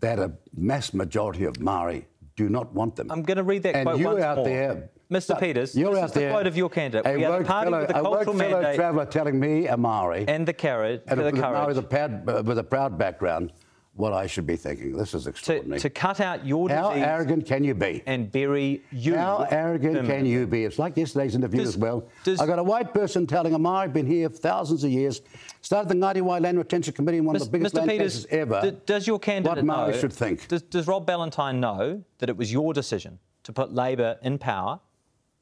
[0.01, 3.11] that a mass majority of Maori do not want them.
[3.11, 4.47] I'm going to read that and quote you once out more.
[4.47, 5.38] there, Mr.
[5.38, 7.07] Peters, you're this out is there, the quote of your candidate.
[7.07, 9.38] A we are the party fellow, with the cultural a woke fellow mandate traveller telling
[9.38, 11.42] me, a Maori, and the carrot, and the a, courage.
[11.42, 13.53] Maori with a, proud, uh, with a proud background,
[13.97, 14.97] what I should be thinking.
[14.97, 15.79] This is extraordinary.
[15.79, 18.03] To, to cut out your How arrogant can you be?
[18.07, 19.15] And bury you.
[19.15, 20.65] How arrogant can you be?
[20.65, 22.09] It's like yesterday's interview does, as well.
[22.25, 25.23] Does, I got a white person telling him, I've been here for thousands of years,
[25.61, 27.43] started the Ngāti Land Retention Committee in one Mr.
[27.43, 27.79] of the biggest Mr.
[27.79, 28.61] land Peters, cases ever.
[28.63, 30.49] D- does your candidate what Maori know, should think?
[30.49, 34.81] Does, does Rob Ballantyne know that it was your decision to put Labor in power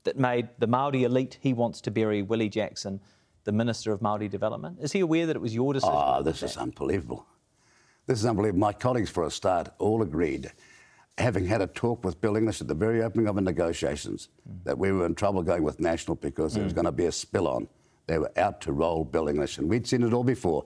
[0.05, 3.01] that made the Maori elite he wants to bury Willie Jackson,
[3.45, 4.77] the Minister of Maori Development?
[4.81, 5.95] Is he aware that it was your decision?
[5.97, 7.27] Oh, this is unbelievable.
[8.07, 8.61] This is unbelievable.
[8.61, 10.51] My colleagues, for a start, all agreed,
[11.19, 14.65] having had a talk with Bill English at the very opening of the negotiations, mm.
[14.65, 16.57] that we were in trouble going with National because mm.
[16.57, 17.69] there was going to be a spill on.
[18.09, 20.65] They were out to roll Bill English, and we'd seen it all before.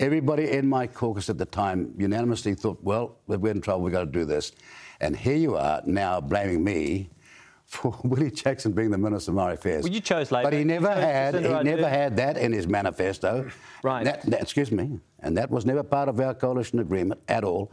[0.00, 3.92] Everybody in my caucus at the time unanimously thought, well, if we're in trouble, we've
[3.92, 4.50] got to do this.
[5.00, 7.10] And here you are now blaming me
[7.66, 9.84] for Willie Jackson being the Minister of Maori Affairs.
[9.84, 10.50] Well, you chose Labor.
[10.50, 13.50] But he never had he never had that in his manifesto.
[13.82, 14.02] Right.
[14.04, 14.98] That, that, excuse me.
[15.20, 17.70] And that was never part of our coalition agreement at all.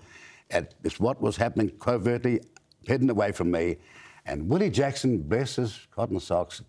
[0.49, 2.41] It's what was happening covertly,
[2.83, 3.77] hidden away from me.
[4.25, 6.63] And Willie Jackson, bless his cotton socks,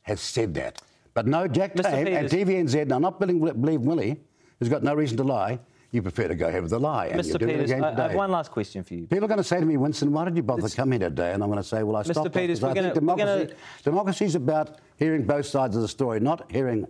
[0.00, 0.80] has said that.
[1.12, 4.18] But no, Jack Tame and TVNZ, now not believe Willie,
[4.58, 5.58] who's got no reason to lie,
[5.92, 7.06] you prefer to go ahead with the lie.
[7.06, 7.38] And Mr.
[7.38, 9.06] Peters, I, I, have one last question for you.
[9.06, 10.74] People are going to say to me, Winston, why did you bother it's...
[10.74, 11.32] come here today?
[11.32, 12.30] And I'm going to say, well, I stopped.
[12.30, 12.34] Mr.
[12.34, 13.58] Peters, I think democracy, gonna...
[13.82, 16.86] democracy is about hearing both sides of the story, not hearing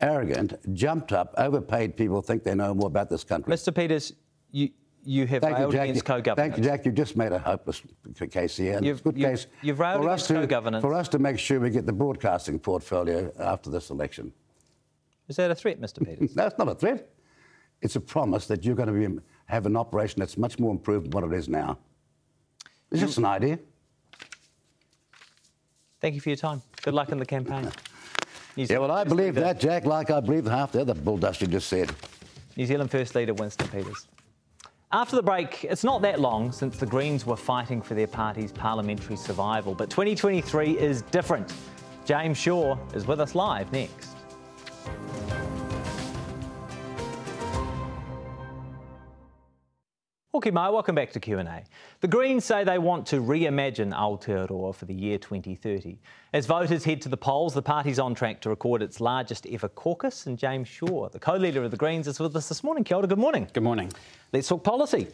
[0.00, 3.52] arrogant, jumped up, overpaid people think they know more about this country.
[3.52, 3.74] Mr.
[3.74, 4.12] Peters,
[4.50, 4.70] you
[5.04, 6.54] you have thank railed you, Jack, against co-governance.
[6.54, 6.84] Thank you, Jack.
[6.84, 7.82] You just made a hopeless
[8.30, 8.76] case here.
[8.76, 10.82] And you've, good you've, case you've railed for against us to, co-governance.
[10.82, 14.32] For us to make sure we get the broadcasting portfolio after this election.
[15.28, 16.04] Is that a threat, Mr.
[16.04, 16.34] Peters?
[16.34, 17.08] That's not a threat.
[17.80, 21.06] It's a promise that you're going to be, have an operation that's much more improved
[21.06, 21.78] than what it is now.
[22.90, 23.58] It's just an idea.
[26.00, 26.62] Thank you for your time.
[26.82, 27.70] Good luck in the campaign.
[28.56, 31.46] New yeah, well, I believe that, Jack, like I believe half the other bulldust you
[31.46, 31.92] just said.
[32.56, 34.06] New Zealand First Leader Winston Peters.
[34.90, 38.52] After the break, it's not that long since the Greens were fighting for their party's
[38.52, 41.52] parliamentary survival, but 2023 is different.
[42.04, 44.16] James Shaw is with us live next.
[50.38, 51.64] Hoki mai, welcome back to Q&A.
[52.00, 55.98] The Greens say they want to reimagine Aotearoa for the year 2030.
[56.32, 59.68] As voters head to the polls, the party's on track to record its largest ever
[59.68, 62.84] caucus, and James Shaw, the co-leader of the Greens, is with us this morning.
[62.84, 63.48] Kia ora, good morning.
[63.52, 63.92] Good morning.
[64.32, 65.08] Let's talk policy.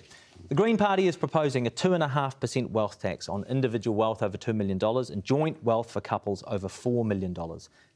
[0.51, 4.79] The Green Party is proposing a 2.5% wealth tax on individual wealth over $2 million
[5.11, 7.35] and joint wealth for couples over $4 million.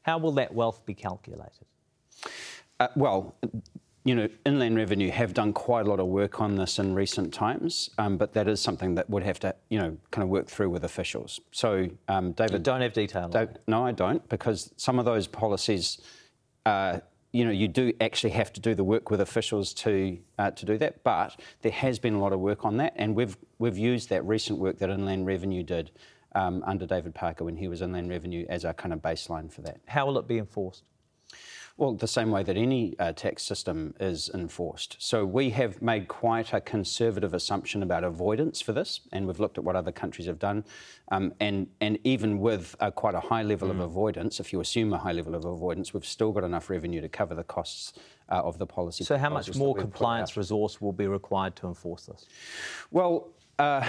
[0.01, 1.67] How will that wealth be calculated?
[2.79, 3.35] Uh, well,
[4.09, 7.31] you know, Inland Revenue have done quite a lot of work on this in recent
[7.31, 10.47] times, um, but that is something that would have to, you know, kind of work
[10.47, 11.39] through with officials.
[11.51, 12.53] So, um, David.
[12.53, 13.29] You don't have detail.
[13.29, 16.01] Dave, no, I don't, because some of those policies,
[16.65, 17.01] uh,
[17.33, 20.65] you know, you do actually have to do the work with officials to uh, to
[20.65, 21.03] do that.
[21.03, 24.25] But there has been a lot of work on that, and we've we've used that
[24.25, 25.91] recent work that Inland Revenue did
[26.33, 29.61] um, under David Parker when he was Inland Revenue as our kind of baseline for
[29.61, 29.81] that.
[29.85, 30.85] How will it be enforced?
[31.79, 34.97] Well, the same way that any uh, tax system is enforced.
[34.99, 39.57] So we have made quite a conservative assumption about avoidance for this, and we've looked
[39.57, 40.65] at what other countries have done.
[41.09, 43.71] Um, and, and even with uh, quite a high level mm.
[43.71, 46.99] of avoidance, if you assume a high level of avoidance, we've still got enough revenue
[46.99, 47.93] to cover the costs
[48.27, 49.05] uh, of the policy.
[49.05, 52.25] So, how much more compliance resource will be required to enforce this?
[52.91, 53.85] Well, uh,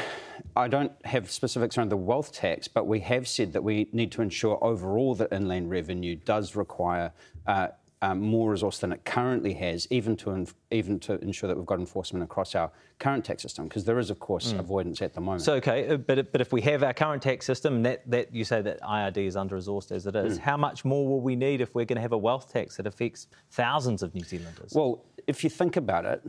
[0.56, 4.10] I don't have specifics around the wealth tax, but we have said that we need
[4.12, 7.12] to ensure overall that inland revenue does require
[7.46, 7.68] uh,
[8.02, 11.66] um, more resource than it currently has, even to inf- even to ensure that we've
[11.66, 14.58] got enforcement across our current tax system, because there is, of course, mm.
[14.58, 15.42] avoidance at the moment.
[15.42, 18.44] So, okay, uh, but but if we have our current tax system, that that you
[18.44, 20.42] say that IRD is under resourced as it is, mm.
[20.42, 22.86] how much more will we need if we're going to have a wealth tax that
[22.86, 24.72] affects thousands of New Zealanders?
[24.74, 26.22] Well, if you think about it,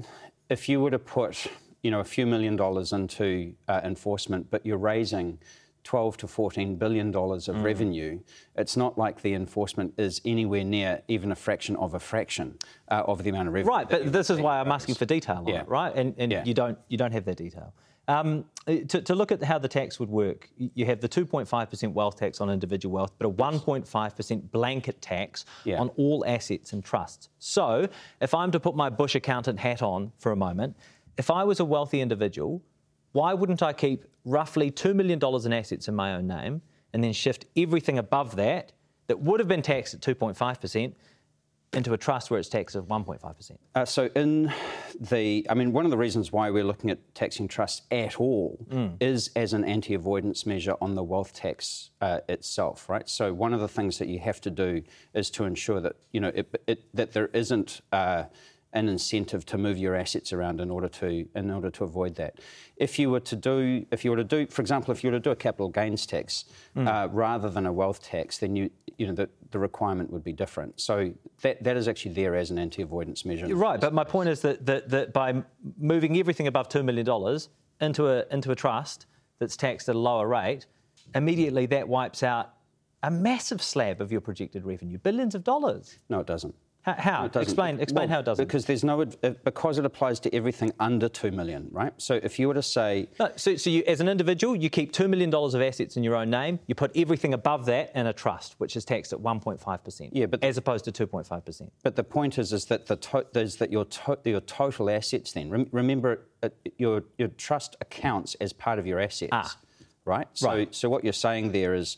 [0.50, 1.48] if you were to put
[1.84, 5.40] you know a few million dollars into uh, enforcement, but you're raising
[5.84, 7.64] 12 to 14 billion dollars of mm.
[7.64, 8.20] revenue,
[8.56, 12.58] it's not like the enforcement is anywhere near even a fraction of a fraction
[12.90, 13.72] uh, of the amount of revenue.
[13.72, 15.62] Right, but this is why I'm asking for detail yeah.
[15.62, 15.94] It, right?
[15.96, 16.44] And, and yeah.
[16.44, 17.74] you don't you don't have that detail.
[18.08, 22.18] Um, to, to, look at how the tax would work, you have the 2.5% wealth
[22.18, 25.80] tax on individual wealth, but a 1.5% blanket tax yeah.
[25.80, 27.30] on all assets and trusts.
[27.40, 27.88] So,
[28.20, 30.76] if I'm to put my Bush accountant hat on for a moment,
[31.18, 32.62] if I was a wealthy individual,
[33.12, 36.62] why wouldn't I keep roughly $2 million in assets in my own name
[36.94, 38.72] and then shift everything above that
[39.08, 40.94] that would have been taxed at 2.5%
[41.74, 43.58] into a trust where it's taxed at 1.5%?
[43.76, 44.52] Uh, so, in
[45.00, 48.66] the, I mean, one of the reasons why we're looking at taxing trusts at all
[48.70, 48.96] mm.
[49.00, 53.08] is as an anti avoidance measure on the wealth tax uh, itself, right?
[53.08, 56.20] So, one of the things that you have to do is to ensure that, you
[56.20, 57.82] know, it, it, that there isn't.
[57.92, 58.26] Uh,
[58.74, 62.40] an incentive to move your assets around in order to in order to avoid that.
[62.78, 65.18] If you were to do, if you were to do, for example, if you were
[65.18, 66.88] to do a capital gains tax mm.
[66.88, 70.34] uh, rather than a wealth tax, then you you know the, the requirement would be
[70.34, 70.80] different.
[70.80, 73.48] So that that is actually there as an anti-avoidance measure.
[73.48, 75.44] You're right, but my point is that, that that by
[75.78, 77.50] moving everything above two million dollars
[77.82, 79.08] into a into a trust
[79.40, 80.66] that's taxed at a lower rate,
[81.14, 82.54] immediately that wipes out
[83.04, 85.98] a massive slab of your projected revenue, billions of dollars.
[86.10, 86.56] No, it doesn't.
[86.84, 87.30] How?
[87.36, 88.46] explain explain well, how it doesn't.
[88.46, 91.94] Because there's no because it applies to everything under two million, right?
[91.98, 94.92] So if you were to say, no, so, so you, as an individual, you keep
[94.92, 96.60] two million dollars of assets in your own name.
[96.66, 100.16] You put everything above that in a trust, which is taxed at 1.5 percent.
[100.16, 101.72] Yeah, but as opposed to 2.5 percent.
[101.84, 105.34] But the point is, is that the to, is that your to, your total assets.
[105.34, 109.56] Then Rem, remember, uh, your your trust accounts as part of your assets, ah.
[110.06, 110.28] right?
[110.34, 110.74] So right.
[110.74, 111.98] so what you're saying there is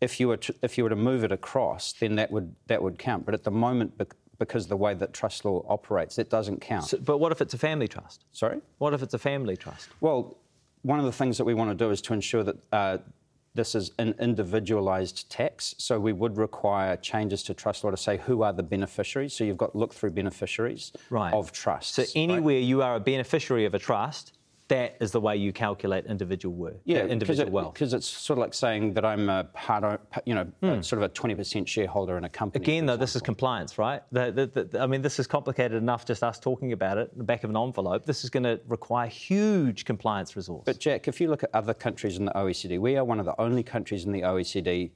[0.00, 2.82] if you were to, if you were to move it across, then that would that
[2.82, 3.24] would count.
[3.24, 4.00] But at the moment,
[4.38, 6.84] because the way that trust law operates, it doesn't count.
[6.84, 8.24] So, but what if it's a family trust?
[8.32, 8.60] Sorry.
[8.78, 9.88] What if it's a family trust?
[10.00, 10.36] Well,
[10.82, 12.56] one of the things that we want to do is to ensure that.
[12.72, 12.98] Uh,
[13.56, 18.18] this is an individualised tax, so we would require changes to trust law to say
[18.18, 19.32] who are the beneficiaries.
[19.32, 21.32] So you've got look through beneficiaries right.
[21.32, 21.94] of trusts.
[21.94, 22.62] So anywhere right?
[22.62, 24.35] you are a beneficiary of a trust,
[24.68, 27.74] that is the way you calculate individual worth, yeah, uh, individual it, wealth.
[27.74, 30.84] Because it's sort of like saying that I'm a part, you know, mm.
[30.84, 32.64] sort of a 20% shareholder in a company.
[32.64, 34.02] Again, though, this is compliance, right?
[34.10, 37.18] The, the, the, I mean, this is complicated enough just us talking about it in
[37.18, 38.04] the back of an envelope.
[38.06, 40.64] This is going to require huge compliance resource.
[40.66, 43.26] But Jack, if you look at other countries in the OECD, we are one of
[43.26, 44.90] the only countries in the OECD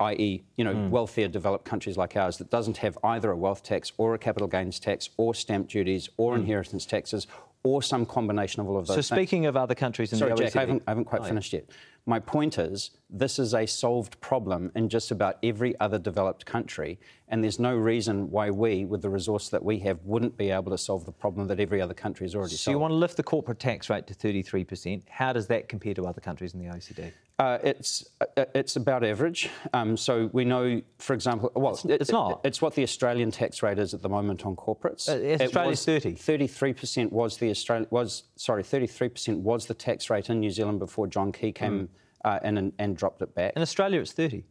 [0.00, 0.90] i.e., you know, mm.
[0.90, 4.48] wealthier developed countries like ours that doesn't have either a wealth tax or a capital
[4.48, 6.40] gains tax or stamp duties or mm.
[6.40, 7.28] inheritance taxes
[7.64, 8.96] or some combination of all of those.
[8.96, 11.22] So, speaking of other countries in Sorry, the OECD, Jack, I haven't, I haven't quite
[11.22, 11.60] oh, finished yeah.
[11.60, 11.70] yet.
[12.04, 16.98] My point is, this is a solved problem in just about every other developed country,
[17.28, 20.72] and there's no reason why we, with the resource that we have, wouldn't be able
[20.72, 22.64] to solve the problem that every other country has already so solved.
[22.64, 25.02] So you want to lift the corporate tax rate to 33%.
[25.08, 27.12] How does that compare to other countries in the OECD?
[27.42, 29.50] Uh, it's uh, it's about average.
[29.72, 32.30] Um, so we know, for example, well, it's, it's not.
[32.30, 35.08] It, it's what the Australian tax rate is at the moment on corporates.
[35.08, 36.12] Uh, Australia's thirty.
[36.14, 40.50] Thirty-three percent was the Australian was sorry, thirty-three percent was the tax rate in New
[40.50, 41.88] Zealand before John Key came mm.
[42.24, 43.54] uh, in and, and dropped it back.
[43.56, 44.44] In Australia, it's thirty.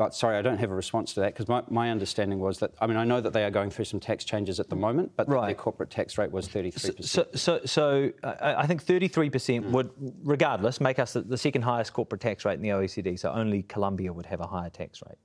[0.00, 2.72] But sorry, I don't have a response to that because my, my understanding was that,
[2.80, 5.12] I mean, I know that they are going through some tax changes at the moment,
[5.14, 5.48] but right.
[5.48, 7.04] their corporate tax rate was 33%.
[7.04, 9.70] So, so, so uh, I think 33% mm.
[9.72, 9.90] would,
[10.24, 13.18] regardless, make us the second highest corporate tax rate in the OECD.
[13.18, 15.18] So only Colombia would have a higher tax rate.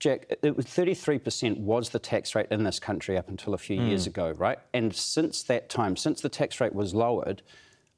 [0.00, 3.78] Jack, it was 33% was the tax rate in this country up until a few
[3.78, 3.88] mm.
[3.88, 4.58] years ago, right?
[4.74, 7.42] And since that time, since the tax rate was lowered,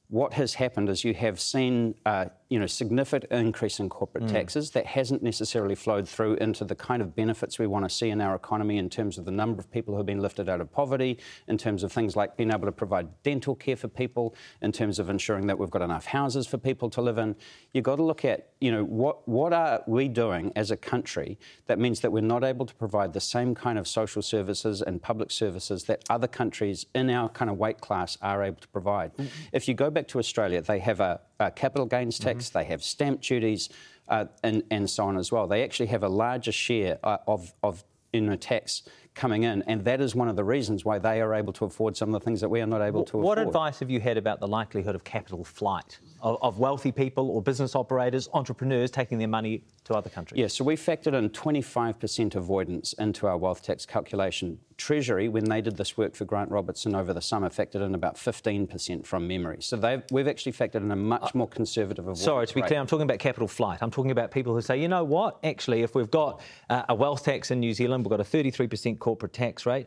[0.09, 4.31] what has happened is you have seen uh, you know, significant increase in corporate mm.
[4.31, 8.11] taxes that hasn't necessarily flowed through into the kind of benefits we want to see
[8.11, 10.61] in our economy in terms of the number of people who have been lifted out
[10.61, 14.37] of poverty, in terms of things like being able to provide dental care for people,
[14.62, 17.35] in terms of ensuring that we've got enough houses for people to live in.
[17.73, 21.40] You've got to look at, you know, what, what are we doing as a country
[21.67, 25.03] that means that we're not able to provide the same kind of social services and
[25.03, 29.12] public services that other countries in our kind of weight class are able to provide.
[29.14, 29.27] Mm-hmm.
[29.53, 32.59] If you go back to Australia, they have a, a capital gains tax mm-hmm.
[32.59, 33.68] they have stamp duties,
[34.09, 35.47] uh, and, and so on as well.
[35.47, 38.83] They actually have a larger share uh, of, of you know, tax
[39.14, 41.97] coming in, and that is one of the reasons why they are able to afford
[41.97, 43.25] some of the things that we are not able what, to afford.
[43.25, 47.31] What advice have you had about the likelihood of capital flight of, of, wealthy people
[47.31, 50.41] or business operators, entrepreneurs taking their money to other countries?
[50.41, 54.59] Yeah, so we factored in 25% avoidance into our wealth tax calculation.
[54.79, 58.17] Treasury, when they did this work for Grant Robertson over the summer, factored in about
[58.17, 59.59] 15% from memory.
[59.61, 62.25] So we've actually factored in a much more conservative avoidance.
[62.25, 62.68] Sorry, to be rate.
[62.68, 63.81] clear, I'm talking about capital flight.
[63.83, 66.95] I'm talking about people who say, you know what, actually, if we've got uh, a
[66.95, 69.87] wealth tax in New Zealand, we've got a 33% corporate tax rate,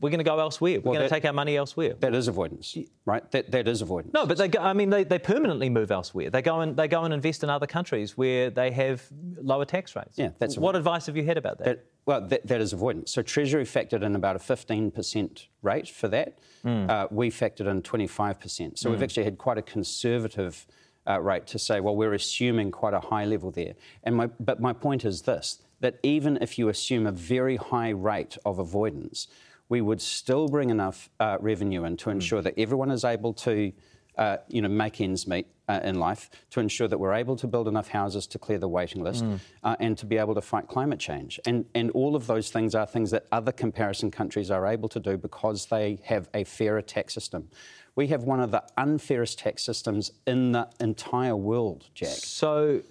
[0.00, 0.80] we're going to go elsewhere.
[0.80, 1.94] We're Well, going to take our money elsewhere.
[2.00, 3.28] That is avoidance, right?
[3.32, 4.12] That, that is avoidance.
[4.14, 6.30] No, but they go, I mean, they, they permanently move elsewhere.
[6.30, 9.02] They go and they go and invest in other countries where they have
[9.40, 10.16] lower tax rates.
[10.16, 10.78] Yeah, that's what avoidance.
[10.86, 11.64] advice have you had about that?
[11.64, 13.10] That, well, that, that is avoidance.
[13.10, 16.38] So Treasury factored in about a 15% rate for that.
[16.64, 18.78] Uh, we factored in 25%.
[18.78, 20.66] So we've actually had quite a conservative
[21.08, 23.74] uh, rate to say, well, we're assuming quite a high level there.
[24.04, 27.90] And my, but my point is this, that even if you assume a very high
[27.90, 29.28] rate of avoidance,
[29.68, 33.72] we would still bring enough uh, revenue in to ensure that everyone is able to
[34.18, 37.46] uh, you know, make ends meet uh, in life, to ensure that we're able to
[37.46, 39.24] build enough houses to clear the waiting list,
[39.62, 41.38] uh, and to be able to fight climate change.
[41.46, 44.98] And, and all of those things are things that other comparison countries are able to
[44.98, 47.48] do because they have a fairer tax system.
[47.94, 52.08] We have one of the unfairest tax systems in the entire world, Jack.
[52.08, 52.82] So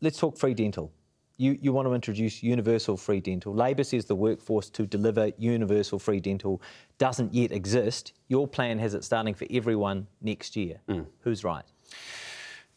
[0.00, 0.92] let's talk free dental.
[1.42, 3.52] You, you want to introduce universal free dental.
[3.52, 6.62] Labor says the workforce to deliver universal free dental
[6.98, 8.12] doesn't yet exist.
[8.28, 10.76] Your plan has it starting for everyone next year.
[11.22, 11.64] Who's right?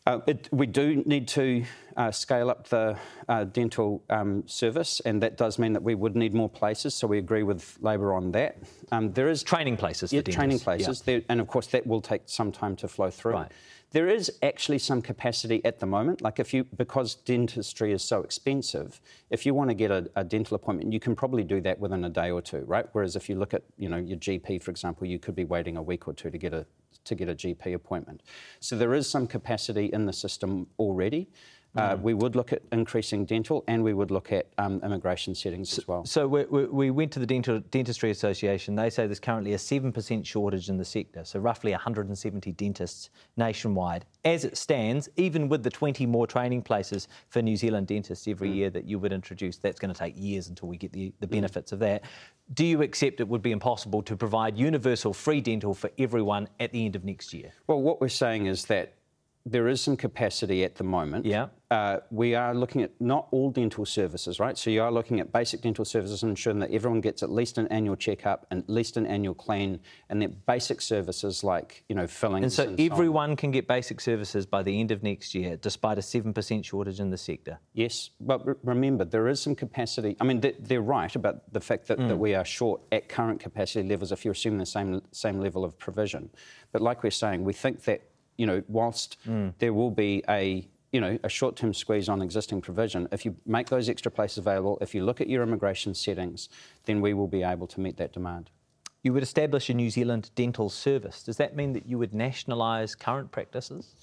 [0.07, 1.63] Uh, it, we do need to
[1.95, 2.97] uh, scale up the
[3.29, 6.95] uh, dental um, service, and that does mean that we would need more places.
[6.95, 8.57] So we agree with Labor on that.
[8.91, 10.85] Um, there is Training places for yeah, training dentists, yeah.
[10.85, 13.33] places, there, and of course that will take some time to flow through.
[13.33, 13.51] Right.
[13.95, 16.19] There is actually some capacity at the moment.
[16.19, 20.23] Like if you, because dentistry is so expensive, if you want to get a, a
[20.25, 22.85] dental appointment, you can probably do that within a day or two, right?
[22.91, 25.77] Whereas if you look at, you know, your GP, for example, you could be waiting
[25.77, 26.65] a week or two to get a
[27.05, 28.21] to get a GP appointment.
[28.59, 31.29] So there is some capacity in the system already.
[31.75, 35.77] Uh, we would look at increasing dental, and we would look at um, immigration settings
[35.77, 36.05] as well.
[36.05, 38.75] So we, we, we went to the Dental, Dentistry Association.
[38.75, 44.05] They say there's currently a 7% shortage in the sector, so roughly 170 dentists nationwide.
[44.23, 48.51] As it stands, even with the 20 more training places for New Zealand dentists every
[48.51, 51.27] year that you would introduce, that's going to take years until we get the, the
[51.27, 52.03] benefits of that.
[52.53, 56.71] Do you accept it would be impossible to provide universal free dental for everyone at
[56.71, 57.51] the end of next year?
[57.67, 58.93] Well, what we're saying is that
[59.47, 61.23] there is some capacity at the moment.
[61.25, 61.47] Yeah.
[61.69, 64.57] Uh, we are looking at not all dental services, right?
[64.57, 67.57] So you are looking at basic dental services and ensuring that everyone gets at least
[67.59, 69.79] an annual checkup and at least an annual clean,
[70.09, 72.43] and that basic services like you know fillings.
[72.43, 72.91] And so and on.
[72.91, 76.99] everyone can get basic services by the end of next year, despite a 7% shortage
[76.99, 77.59] in the sector.
[77.73, 80.17] Yes, but re- remember, there is some capacity.
[80.19, 82.07] I mean, they- they're right about the fact that, Mm.
[82.07, 85.63] that we are short at current capacity levels if you're assuming the same, same level
[85.63, 86.29] of provision.
[86.71, 88.01] But like we're saying, we think that,
[88.37, 89.53] you know, whilst Mm.
[89.59, 93.67] there will be a, you know, a short-term squeeze on existing provision, if you make
[93.69, 96.49] those extra places available, if you look at your immigration settings,
[96.85, 98.49] then we will be able to meet that demand.
[99.03, 101.21] You would establish a New Zealand dental service.
[101.21, 103.93] Does that mean that you would nationalise current practices?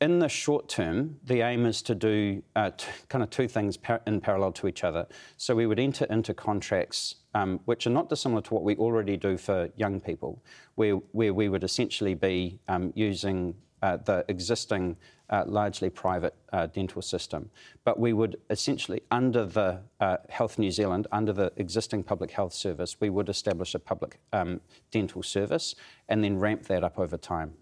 [0.00, 3.76] In the short term, the aim is to do uh, t- kind of two things
[3.76, 5.06] par- in parallel to each other.
[5.38, 9.16] So we would enter into contracts um, which are not dissimilar to what we already
[9.16, 10.40] do for young people,
[10.76, 13.54] where, where we would essentially be um, using
[13.96, 14.96] the existing
[15.30, 17.50] uh, largely private uh, dental system.
[17.84, 22.52] But we would essentially, under the uh, Health New Zealand, under the existing public health
[22.52, 24.60] service, we would establish a public um,
[24.90, 25.74] dental service
[26.08, 27.54] and then ramp that up over time.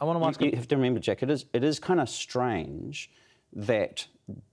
[0.00, 2.00] I want to ask You, you have to remember, Jack, it is, it is kind
[2.00, 3.10] of strange
[3.52, 4.06] that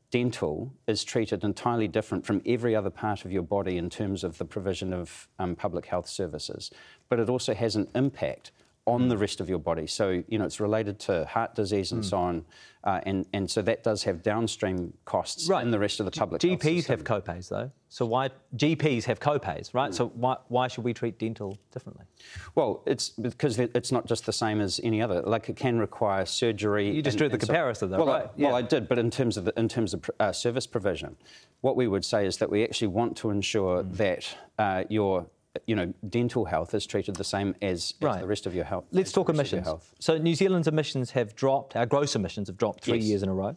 [0.10, 4.38] dental is treated entirely different from every other part of your body in terms of
[4.38, 6.72] the provision of um, public health services,
[7.10, 8.52] but it also has an impact
[8.88, 9.88] on the rest of your body.
[9.88, 12.46] So, you know, it's related to heart disease and so on,
[12.84, 16.40] uh, and, and so that does have downstream costs in the rest of the public
[16.44, 17.72] health GPs have copays though.
[17.90, 19.92] So why GPs have copays, right?
[19.92, 22.06] So why, why should we treat dental differently?
[22.54, 25.22] Well, it's because it's not just the same as any other.
[25.24, 26.92] Like it can require surgery.
[26.92, 28.26] You just drew the so- comparison though, well, right?
[28.26, 28.48] I, Yeah.
[28.50, 31.16] well, I did, but in terms of the, in terms of uh, service provision,
[31.62, 33.98] what we would say is that we actually want to ensure Mm.
[33.98, 35.26] that uh, your
[35.68, 38.22] you know dental health is treated the same as, as Right.
[38.22, 38.86] the rest of your health.
[38.92, 39.94] Let's talk rest of your emissions.
[40.00, 41.76] So New Zealand's emissions have dropped.
[41.76, 43.08] Our gross emissions have dropped three Yes.
[43.08, 43.56] years in a row.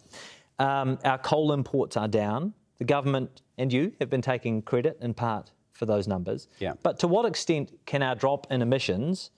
[0.58, 2.54] Um, our coal imports are down.
[2.78, 6.48] The government and you have been taking credit in part for those numbers.
[6.58, 6.74] Yeah.
[6.82, 9.30] But to what extent can our drop in emissions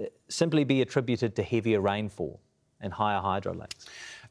[0.00, 2.40] uh, simply be attributed to heavier rainfall
[2.80, 3.86] and higher hydro lakes?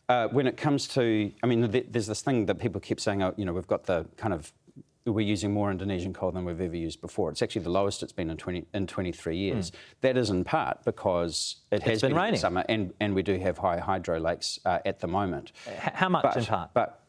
[0.10, 3.34] Uh, when it comes to, I mean, there's this thing that people keep saying, oh,
[3.38, 4.52] you know, we've got the kind of,
[5.06, 7.32] we're using more Indonesian coal than we've ever used before.
[7.32, 9.72] It's actually the lowest it's been in 20, in 23 years.
[10.02, 12.08] That is in part because it has Hmm.
[12.08, 12.40] been been, raining.
[12.40, 15.54] summer and, and we do have high hydro lakes uh, at the moment.
[15.80, 16.70] How much But, in part?
[16.74, 17.01] but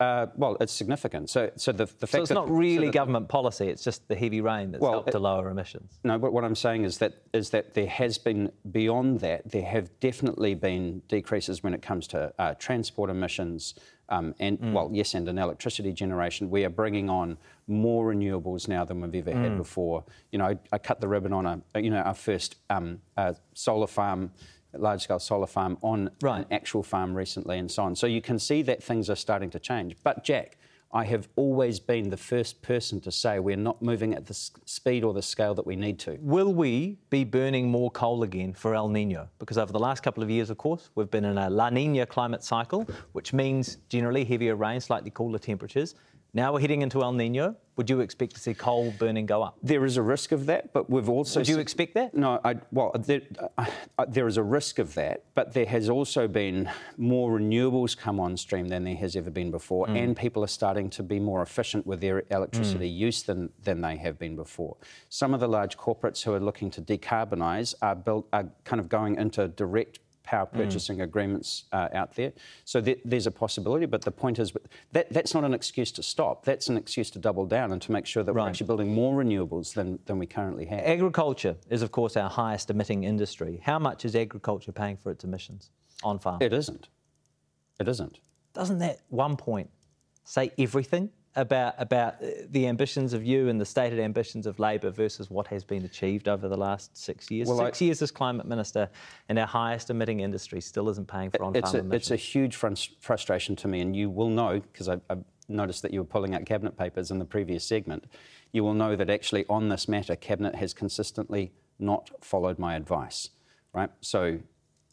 [0.00, 1.28] Uh, well, it's significant.
[1.28, 4.06] So, so the, the fact so it's that, not really so government policy; it's just
[4.06, 5.98] the heavy rain that's Well, helped it- to lower emissions.
[6.04, 9.64] No, but what I'm saying is that is that there has been beyond that there
[9.64, 13.74] have definitely been decreases when it comes to uh, transport emissions
[14.08, 17.36] um, and well yes and in electricity generation we are bringing on
[17.66, 20.04] more renewables now than we've ever had before.
[20.30, 21.44] You know I, I cut the ribbon on
[21.74, 24.30] a you know our first um, uh, solar farm.
[24.76, 26.40] Large scale solar farm on Right.
[26.40, 27.96] an actual farm recently, and so on.
[27.96, 29.96] So you can see that things are starting to change.
[30.04, 30.58] But, Jack,
[30.90, 34.50] I have always been the first person to say we're not moving at the s-
[34.64, 36.16] speed or the scale that we need to.
[36.22, 39.28] Will we be burning more coal again for El Nino?
[39.38, 42.06] Because over the last couple of years, of course, we've been in a La Nina
[42.06, 45.94] climate cycle, which means generally heavier rain, slightly cooler temperatures.
[46.34, 47.56] Now we're heading into El Nino.
[47.76, 49.56] Would you expect to see coal burning go up?
[49.62, 51.40] There is a risk of that, but we've also.
[51.40, 52.12] Would you se- expect that?
[52.12, 53.20] No, I, well, there,
[53.56, 53.64] uh,
[53.96, 58.18] uh, there is a risk of that, but there has also been more renewables come
[58.18, 59.96] on stream than there has ever been before, Mm.
[60.04, 63.96] and people are starting to be more efficient with their electricity use than, than they
[63.96, 64.76] have been before.
[65.08, 68.88] Some of the large corporates who are looking to decarbonise are, built, are kind of
[68.88, 70.00] going into direct
[70.30, 70.52] power Mm.
[70.60, 72.32] purchasing agreements uh, out there.
[72.64, 74.52] So there, there's a possibility, but the point is
[74.92, 76.44] that that's not an excuse to stop.
[76.44, 79.14] That's an excuse to double down and to make sure that we're actually building more
[79.22, 80.80] renewables than, than we currently have.
[80.80, 83.60] Agriculture is, of course, our highest emitting industry.
[83.62, 85.70] How much is agriculture paying for its emissions
[86.02, 86.38] on farm?
[86.42, 86.88] It isn't.
[87.80, 88.20] It isn't.
[88.54, 89.70] Doesn't that one point
[90.24, 94.90] say everything about about uh, the ambitions of you and the stated ambitions of Labor
[94.90, 97.48] versus what has been achieved over the last six years?
[97.48, 98.90] Well, I- six years as climate minister,
[99.28, 101.94] and our highest emitting industry still isn't paying for on-farm It's a, emissions.
[102.02, 105.16] it's a huge frus- frustration to me, and you will know because I, I
[105.48, 108.04] noticed that you were pulling out cabinet papers in the previous segment.
[108.52, 113.30] You will know that actually on this matter, cabinet has consistently not followed my advice.
[113.72, 113.90] Right.
[114.00, 114.38] So,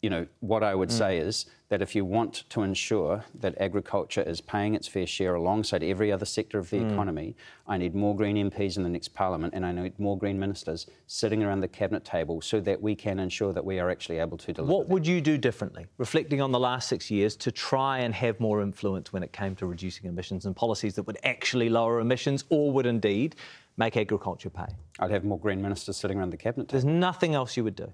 [0.02, 4.22] you know, what I would say is that if you want to ensure that agriculture
[4.22, 6.90] is paying its fair share alongside every other sector of the hmm.
[6.90, 7.36] economy,
[7.66, 10.86] I need more Green MPs in the next Parliament and I need more Green ministers
[11.08, 14.38] sitting around the cabinet table so that we can ensure that we are actually able
[14.38, 14.72] to deliver.
[14.72, 18.38] What would you do differently, reflecting on the last six years, to try and have
[18.38, 22.44] more influence when it came to reducing emissions and policies that would actually lower emissions
[22.48, 23.34] or would indeed
[23.76, 24.66] make agriculture pay?
[25.00, 26.80] I'd have more Green ministers sitting around the cabinet table.
[26.80, 27.92] There's nothing else you would do.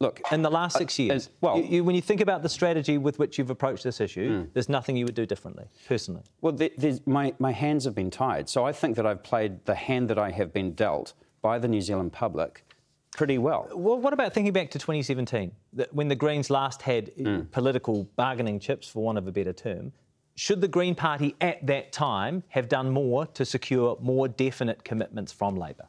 [0.00, 2.42] Look, In the last six Uh, years, as- well- you, you, when you think about
[2.42, 4.48] the strategy with which you've approached this issue, Hmm.
[4.54, 6.22] there's nothing you would do differently, personally.
[6.40, 6.70] well, there,
[7.04, 8.48] my, my hands have been tied.
[8.48, 11.68] So I think that I've played the hand that I have been dealt by the
[11.68, 12.64] New Zealand public
[13.14, 13.68] pretty well.
[13.74, 17.40] Well, what about thinking back to 2017, that when the Greens last had uh, Hmm.
[17.50, 19.92] political bargaining chips, for want of a better term?
[20.34, 25.30] Should the Green Party at that time have done more to secure more definite commitments
[25.30, 25.88] from Labor?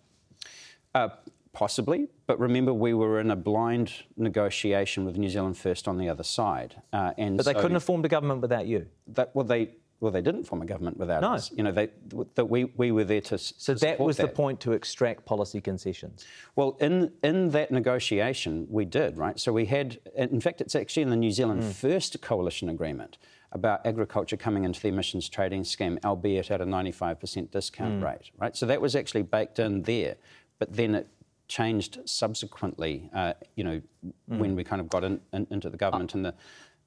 [0.93, 1.07] Uh,
[1.53, 6.09] possibly, but remember we were in a blind negotiation with New Zealand First on the
[6.09, 6.81] other side.
[6.93, 8.87] Uh, and But they so couldn't have formed a government without you.
[9.07, 11.33] That, well, they, well, they didn't form a government without No.
[11.33, 11.51] us.
[11.51, 11.89] You know, they,
[12.35, 16.25] that we, we were there to So that was the point to extract policy concessions.
[16.55, 19.39] Well, in in that negotiation, we did right.
[19.39, 23.17] So we had, in fact, it's actually in the New Zealand First Coalition Agreement
[23.51, 28.31] about agriculture coming into the emissions trading scheme, albeit at a 95% discount rate.
[28.39, 28.55] Right.
[28.55, 30.15] So that was actually baked in there,
[30.57, 31.07] but then it
[31.51, 33.09] changed subsequently.
[33.13, 33.81] Uh, you know,
[34.25, 36.33] when we kind of got in, in, into the government and the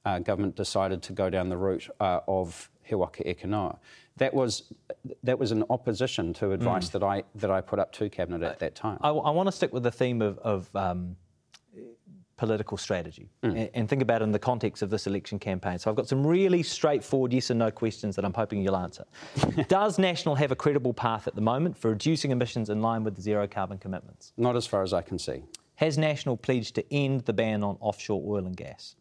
[0.05, 3.77] uh, government decided to go down the route uh, of He Waka Eke Noa.
[4.17, 4.73] That was
[5.23, 8.59] that was an opposition to advice that I that I put up to cabinet at
[8.59, 8.97] that time.
[9.01, 11.15] I, I want to stick with the theme of, of um,
[12.37, 13.49] political strategy mm.
[13.49, 15.79] and, and think about it in the context of this election campaign.
[15.79, 19.05] So I've got some really straightforward yes and no questions that I'm hoping you'll answer.
[19.67, 23.15] Does National have a credible path at the moment for reducing emissions in line with
[23.15, 24.33] the zero carbon commitments?
[24.37, 25.43] Not as far as I can see.
[25.75, 28.95] Has National pledged to end the ban on offshore oil and gas?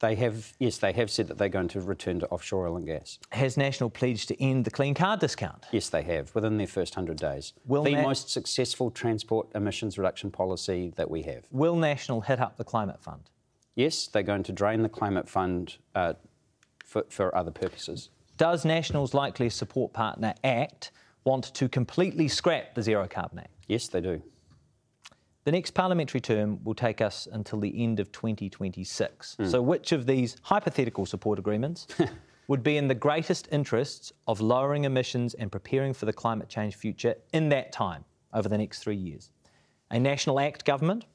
[0.00, 2.86] They have, yes, they have said that they're going to return to offshore oil and
[2.86, 3.18] gas.
[3.32, 5.66] Has National pledged to end the clean car discount?
[5.72, 7.52] Yes, they have within their first 100 days.
[7.66, 11.44] Will the Na- most successful transport emissions reduction policy that we have.
[11.50, 13.28] Will National hit up the climate fund?
[13.74, 16.14] Yes, they're going to drain the climate fund uh,
[16.82, 18.08] for, for other purposes.
[18.38, 20.92] Does National's likely support partner ACT
[21.24, 23.50] want to completely scrap the Zero Carbon Act?
[23.68, 24.22] Yes, they do.
[25.44, 29.36] The next parliamentary term will take us until the end of 2026.
[29.36, 29.46] Hmm.
[29.46, 31.86] So, which of these hypothetical support agreements
[32.48, 36.74] would be in the greatest interests of lowering emissions and preparing for the climate change
[36.74, 39.30] future in that time over the next three years?
[39.90, 41.06] A National Act government,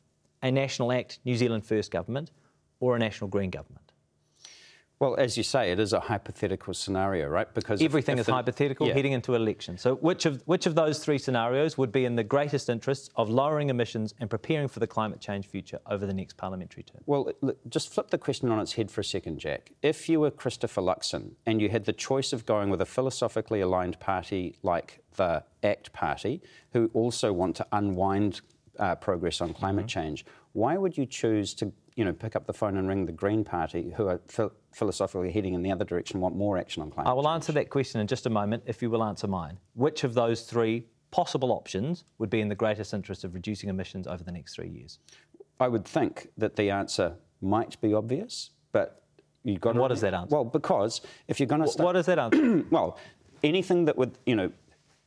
[0.42, 2.32] a National Act New Zealand First government,
[2.80, 3.92] or a National Green government?
[5.00, 7.54] Well, as you say, it is a hypothetical scenario, right?
[7.54, 8.94] Because everything is the, hypothetical yeah.
[8.94, 9.78] heading into election.
[9.78, 13.30] So, which of which of those three scenarios would be in the greatest interest of
[13.30, 17.02] lowering emissions and preparing for the climate change future over the next parliamentary term?
[17.06, 17.32] Well,
[17.68, 19.72] just flip the question on its head for a second, Jack.
[19.82, 23.60] If you were Christopher Luxon and you had the choice of going with a philosophically
[23.60, 26.42] aligned party like the ACT Party,
[26.72, 28.40] who also want to unwind
[28.80, 30.00] uh, progress on climate mm-hmm.
[30.00, 33.12] change, why would you choose to you know, pick up the phone and ring the
[33.12, 34.20] Green Party, who are
[34.74, 37.36] philosophically heading in the other direction, want more action on climate I will change.
[37.36, 39.58] answer that question in just a moment, if you will answer mine.
[39.74, 44.08] Which of those three possible options would be in the greatest interest of reducing emissions
[44.08, 45.00] over the next three years?
[45.60, 49.04] I would think that the answer might be obvious, but
[49.44, 49.72] you've got.
[49.72, 50.36] And what is that answer?
[50.36, 52.66] Well, because if you're going to, start, what is that answer?
[52.72, 53.00] well,
[53.42, 54.52] anything that would, you know,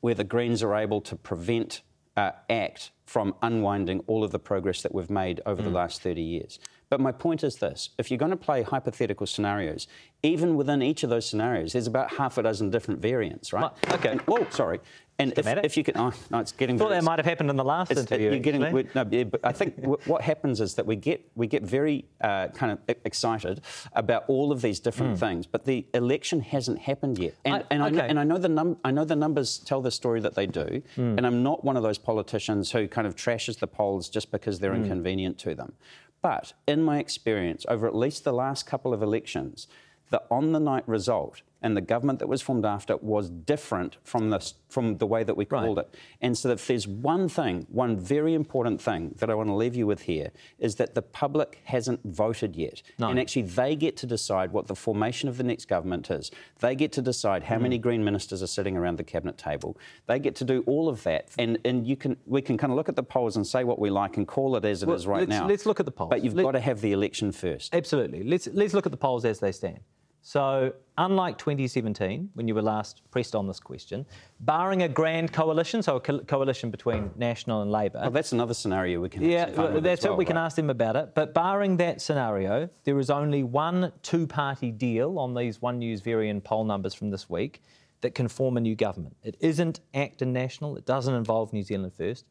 [0.00, 1.82] where the Greens are able to prevent
[2.16, 5.66] uh, ACT from unwinding all of the progress that we've made over mm.
[5.66, 6.58] the last 30 years.
[6.90, 9.86] But my point is this if you're going to play hypothetical scenarios,
[10.22, 13.70] even within each of those scenarios, there's about half a dozen different variants, right?
[13.90, 14.10] Okay.
[14.10, 14.80] And, whoa, sorry.
[15.20, 16.76] And if, if, you can, oh, no, it's getting.
[16.76, 18.30] I thought that might have happened in the last interview.
[18.30, 19.74] You're getting, no, but I think
[20.06, 23.62] what happens is that we get we get very uh, kind of excited
[23.94, 25.18] about all of these different mm.
[25.18, 27.34] things, but the election hasn't happened yet.
[27.44, 27.88] And, I, and, okay.
[27.88, 30.36] I, know, and I know the num- I know the numbers tell the story that
[30.36, 31.18] they do, mm.
[31.18, 34.60] and I'm not one of those politicians who kind of trashes the polls just because
[34.60, 34.84] they're mm.
[34.84, 35.72] inconvenient to them.
[36.20, 39.68] But in my experience, over at least the last couple of elections,
[40.10, 44.30] the on the night result and the government that was formed after was different from
[44.30, 45.86] the, from the way that we called right.
[45.86, 45.94] it.
[46.20, 49.74] And so, if there's one thing, one very important thing that I want to leave
[49.74, 52.82] you with here, is that the public hasn't voted yet.
[52.98, 53.08] No.
[53.08, 56.30] And actually, they get to decide what the formation of the next government is.
[56.60, 57.62] They get to decide how mm.
[57.62, 59.76] many Green ministers are sitting around the cabinet table.
[60.06, 61.30] They get to do all of that.
[61.38, 63.78] And, and you can, we can kind of look at the polls and say what
[63.78, 65.46] we like and call it as it well, is right let's, now.
[65.46, 66.10] Let's look at the polls.
[66.10, 67.74] But you've Let, got to have the election first.
[67.74, 68.22] Absolutely.
[68.22, 69.80] Let's, let's look at the polls as they stand.
[70.20, 74.04] So, unlike 2017, when you were last pressed on this question,
[74.40, 78.00] barring a grand coalition, so a co- coalition between National and Labor.
[78.02, 79.22] Well, that's another scenario we can.
[79.22, 80.16] Yeah, well, that's well, it.
[80.16, 80.28] We right?
[80.28, 81.14] can ask them about it.
[81.14, 86.42] But barring that scenario, there is only one two-party deal on these One News Verian
[86.42, 87.62] poll numbers from this week
[88.00, 89.16] that can form a new government.
[89.22, 90.76] It isn't ACT and National.
[90.76, 92.26] It doesn't involve New Zealand First.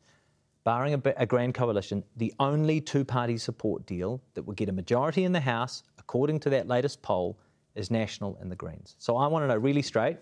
[0.63, 5.23] Barring a, a grand coalition, the only two-party support deal that will get a majority
[5.23, 7.39] in the House, according to that latest poll
[7.77, 8.95] is National and the Greens.
[8.97, 10.17] So I want to know really straight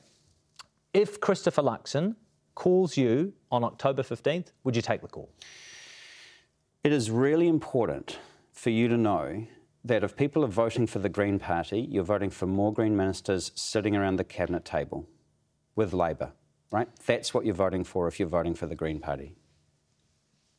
[0.94, 2.16] if Christopher Luxon
[2.56, 5.30] calls you on October 15th, would you take the call?
[6.86, 8.18] It is really important
[8.54, 9.46] for you to know
[9.84, 13.52] that if people are voting for the Green Party, you're voting for more Green ministers
[13.56, 15.08] sitting around the cabinet table
[15.76, 16.32] with Labor,
[16.72, 16.88] right?
[17.06, 19.36] That's what you're voting for if you're voting for the Green Party.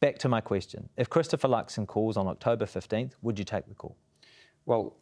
[0.01, 0.90] Back to my question.
[0.99, 3.97] If Christopher Luxon calls on October 15th, would you take the call?
[4.66, 4.97] Well,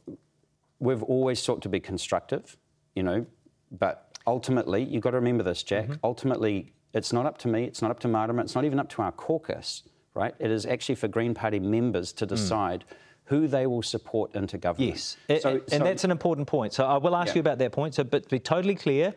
[0.85, 2.57] we've always sought to be constructive,
[2.95, 3.27] you know,
[3.71, 5.85] but ultimately, you've got to remember this, Jack.
[5.87, 6.05] Mm-hmm.
[6.05, 8.89] Ultimately, it's not up to me, it's not up to Marama, it's not even up
[8.91, 9.83] to our caucus,
[10.15, 10.35] right?
[10.39, 12.29] It is actually for Green Party members to mm.
[12.29, 12.85] decide.
[12.89, 12.97] Mm.
[13.29, 14.91] Who they will support into government.
[14.91, 16.75] Yes, so, and, so, that's an important point.
[16.75, 17.37] So I will ask yeah.
[17.37, 17.95] you about that point.
[17.95, 19.15] So, but to be totally clear,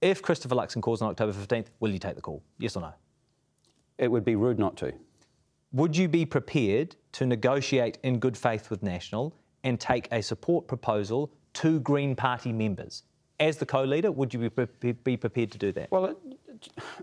[0.00, 2.42] if Christopher Luxon calls on October 15th, will you take the call?
[2.56, 2.94] Yes or no?
[3.98, 4.94] It would be rude not to.
[5.72, 10.68] Would you be prepared to negotiate in good faith with National and take a support
[10.68, 13.02] proposal to Green Party members.
[13.40, 15.90] As the co-leader, would you be, be prepared to do that?
[15.90, 16.16] Well, it,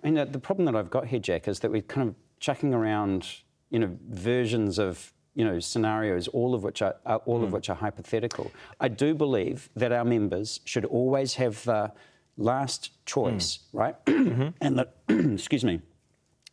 [0.03, 2.74] I mean, the problem that I've got here, Jack, is that we're kind of chucking
[2.74, 3.28] around,
[3.70, 7.43] you know, versions of you know scenarios, all of which are uh, all mm.
[7.43, 7.55] of hmm.
[7.55, 8.51] which are hypothetical.
[8.80, 11.91] I do believe that our members should always have the
[12.38, 13.80] last choice, mm.
[13.80, 14.05] right?
[14.05, 14.49] mm-hmm.
[14.59, 15.82] And that, excuse me,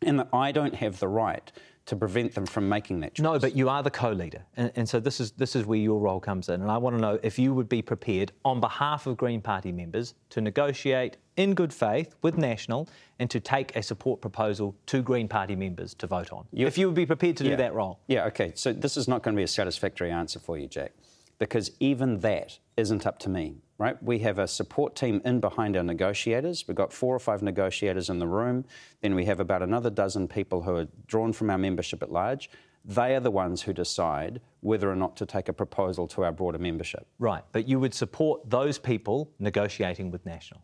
[0.02, 1.50] and that I don't have the right
[1.88, 3.24] to prevent them from making that choice.
[3.24, 5.98] No, but you are the co-leader, and, and, so this is this is where your
[5.98, 6.60] role comes in.
[6.60, 9.72] And I want to know if you would be prepared, on behalf of Green Party
[9.72, 15.00] members, to negotiate in good faith with National and to take a support proposal to
[15.00, 16.46] Green Party members to vote on.
[16.52, 18.00] You, if you would be prepared to yeah, do that role.
[18.06, 18.26] Yeah.
[18.26, 18.52] Okay.
[18.54, 20.92] So this is not going to be a satisfactory answer for you, Jack,
[21.38, 24.00] because even that isn't up to me right?
[24.02, 26.66] We have a support team in behind our negotiators.
[26.66, 28.64] We've got four or five negotiators in the room.
[29.00, 32.50] Then we have about another dozen people who are drawn from our membership at large.
[32.84, 36.32] They are the ones who decide whether or not to take a proposal to our
[36.32, 37.06] broader membership.
[37.18, 40.62] Right, but you would support those people negotiating with National?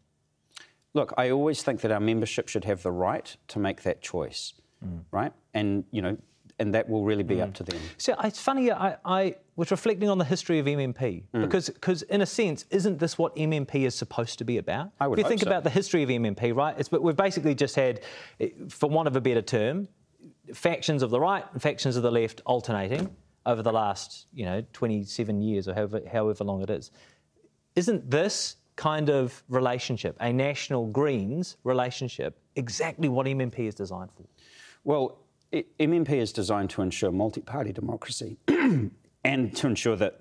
[0.95, 4.55] Look, I always think that our membership should have the right to make that choice,
[4.85, 5.01] mm.
[5.11, 5.33] right?
[5.53, 6.17] And, you know,
[6.59, 7.43] and that will really be mm.
[7.43, 7.81] up to them.
[7.99, 11.41] So it's funny, I, I, was reflecting on the history of MMP mm.
[11.41, 14.91] because, because, in a sense, isn't this what MMP is supposed to be about?
[15.01, 15.47] I would if you think so.
[15.47, 16.75] about the history of MMP, right?
[16.79, 18.01] It's, we've basically just had,
[18.69, 19.89] for want of a better term,
[20.53, 23.15] factions of the right and factions of the left alternating
[23.47, 26.91] over the last, you know, 27 years or however, however long it is.
[27.77, 34.25] isn't this kind of relationship, a national Greens relationship, exactly what MMP is designed for?
[34.83, 35.19] Well,
[35.53, 38.39] MMP is designed to ensure multi party democracy
[39.25, 40.21] and to ensure that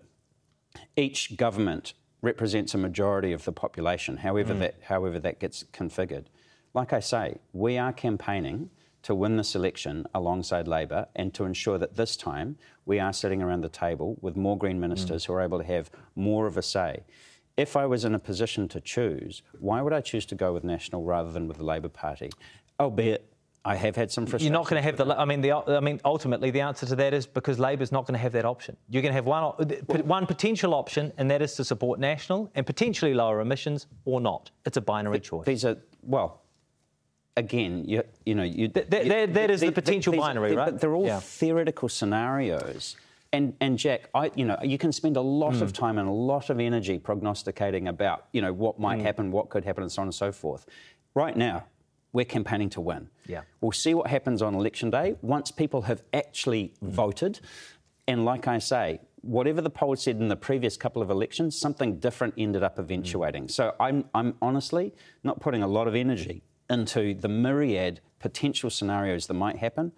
[0.96, 4.60] each government represents a majority of the population, however, mm.
[4.60, 6.26] that, however that gets configured.
[6.74, 8.70] Like I say, we are campaigning
[9.04, 13.42] to win this election alongside Labor and to ensure that this time we are sitting
[13.42, 15.28] around the table with more Green ministers mm.
[15.28, 17.04] who are able to have more of a say.
[17.58, 20.64] If I was in a position to choose, why would I choose to go with
[20.64, 22.32] National rather than with the Labor Party?
[22.80, 23.33] Albeit
[23.66, 24.52] I have had some frustration.
[24.52, 25.18] You're not going to have the.
[25.18, 25.54] I mean, the.
[25.54, 28.46] I mean, ultimately, the answer to that is because Labor's not going to have that
[28.46, 28.76] option.
[28.90, 29.54] You're going to have one
[30.06, 34.52] one potential option, and that is to support national and potentially lower emissions or not.
[34.66, 35.46] It's a binary choice.
[35.46, 36.42] These are well.
[37.36, 40.66] Again, you, you know, you, that, that, you, that is the potential these, binary, right?
[40.66, 41.20] But they're all yeah.
[41.20, 42.96] theoretical scenarios.
[43.32, 45.62] And, and Jack, I, you know, you can spend a lot mm.
[45.62, 49.02] of time and a lot of energy prognosticating about, you know, what might mm.
[49.02, 50.68] happen, what could happen, and so on and so forth.
[51.16, 51.66] Right now,
[52.14, 53.10] we're campaigning to win.
[53.28, 53.42] Yeah.
[53.60, 56.90] We'll see what happens on election day once people have actually mm.
[56.90, 57.40] voted.
[58.08, 62.00] And like I say, whatever the poll said in the previous couple of elections, something
[62.00, 63.46] different ended up eventuating.
[63.46, 63.52] Mm.
[63.52, 64.94] So I'm, I'm honestly
[65.24, 69.92] not putting a lot of energy into the myriad potential scenarios that might happen.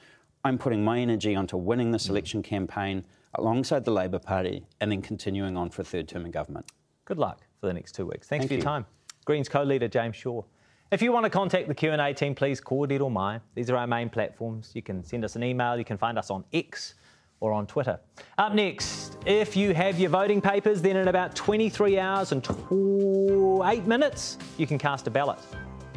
[0.43, 2.11] I'm putting my energy onto winning this mm.
[2.11, 3.03] election campaign
[3.35, 6.65] alongside the Labor Party and then continuing on for a third term in government.
[7.03, 8.27] Good luck for the next two weeks.
[8.27, 8.63] Thanks Thank for your you.
[8.63, 8.85] time.
[9.25, 10.43] Greens co-leader James Shaw.
[10.91, 13.41] If you want to contact the Q&A team, please call Dead or Mine.
[13.55, 14.71] These are our main platforms.
[14.75, 15.75] You can send us an email.
[15.77, 16.93] You can find us on X
[17.39, 17.99] or on Twitter.
[18.37, 23.87] Up next, if you have your voting papers, then in about 23 hours and 8
[23.87, 25.39] minutes, you can cast a ballot.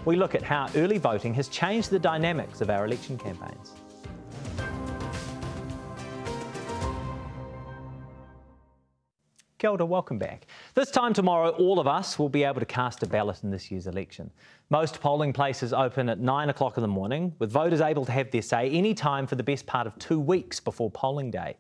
[0.07, 3.75] We look at how early voting has changed the dynamics of our election campaigns.
[9.59, 10.47] Kia welcome back.
[10.75, 13.73] This time tomorrow, all of us will be able to cast a ballot in this
[13.73, 14.31] year's election.
[14.71, 18.31] Most polling places open at 9 o'clock in the morning, with voters able to have
[18.31, 21.57] their say any time for the best part of two weeks before polling day.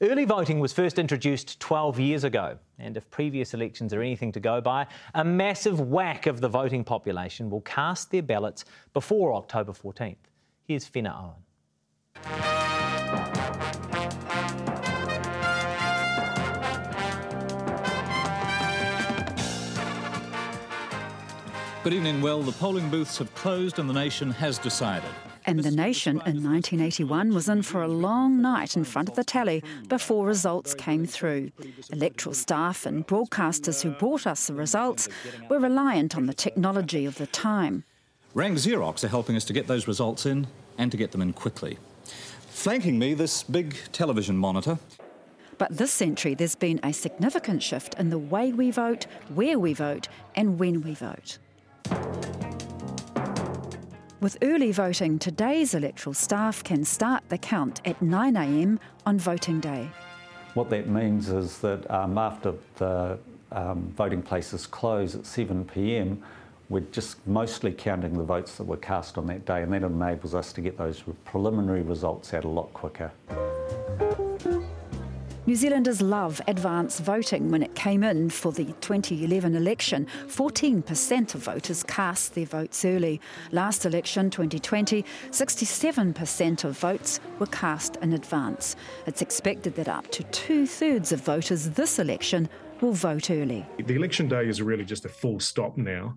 [0.00, 4.40] Early voting was first introduced 12 years ago, and if previous elections are anything to
[4.40, 9.70] go by, a massive whack of the voting population will cast their ballots before October
[9.70, 10.16] 14th.
[10.64, 11.32] Here's Fenna
[12.26, 12.65] Owen.
[21.86, 22.20] Good evening.
[22.20, 25.08] Well, the polling booths have closed and the nation has decided.
[25.44, 29.22] And the nation in 1981 was in for a long night in front of the
[29.22, 31.52] tally before results came through.
[31.92, 35.08] Electoral staff and broadcasters who brought us the results
[35.48, 37.84] were reliant on the technology of the time.
[38.34, 41.32] Rank Xerox are helping us to get those results in and to get them in
[41.32, 41.78] quickly.
[42.48, 44.80] Flanking me, this big television monitor.
[45.56, 49.72] But this century, there's been a significant shift in the way we vote, where we
[49.72, 51.38] vote, and when we vote.
[54.20, 59.90] With early voting, today's electoral staff can start the count at 9am on voting day.
[60.54, 63.18] What that means is that um, after the
[63.52, 66.18] um, voting places close at 7pm,
[66.68, 70.34] we're just mostly counting the votes that were cast on that day, and that enables
[70.34, 73.12] us to get those preliminary results out a lot quicker.
[75.46, 77.52] New Zealanders love advance voting.
[77.52, 83.20] When it came in for the 2011 election, 14% of voters cast their votes early.
[83.52, 88.74] Last election, 2020, 67% of votes were cast in advance.
[89.06, 92.48] It's expected that up to two thirds of voters this election
[92.80, 93.64] will vote early.
[93.78, 96.16] The election day is really just a full stop now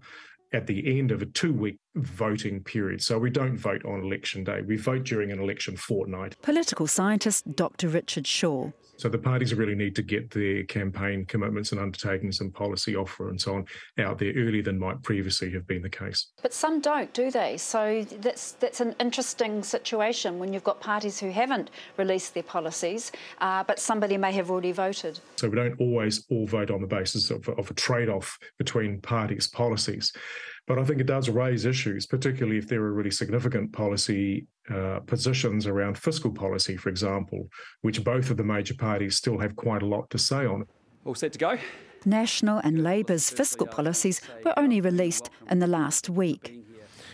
[0.53, 3.01] at the end of a two week voting period.
[3.01, 6.35] So we don't vote on election day, we vote during an election fortnight.
[6.41, 7.87] Political scientist Dr.
[7.87, 8.71] Richard Shaw.
[8.99, 13.29] So the parties really need to get their campaign commitments and undertakings and policy offer
[13.29, 13.65] and so on
[13.97, 16.27] out there earlier than might previously have been the case.
[16.41, 17.55] But some don't, do they?
[17.55, 23.13] So that's that's an interesting situation when you've got parties who haven't released their policies,
[23.39, 25.21] uh, but somebody may have already voted.
[25.37, 29.47] So we don't always all vote on the basis of, of a trade-off between parties'
[29.47, 30.11] policies.
[30.69, 34.99] But I think it does raise issues, particularly if there are really significant policy uh,
[34.99, 37.47] positions around fiscal policy, for example,
[37.81, 40.65] which both of the major parties still have quite a lot to say on.
[41.05, 41.57] All set to go?
[42.05, 46.63] National and Labour's fiscal policies were only released in the last week.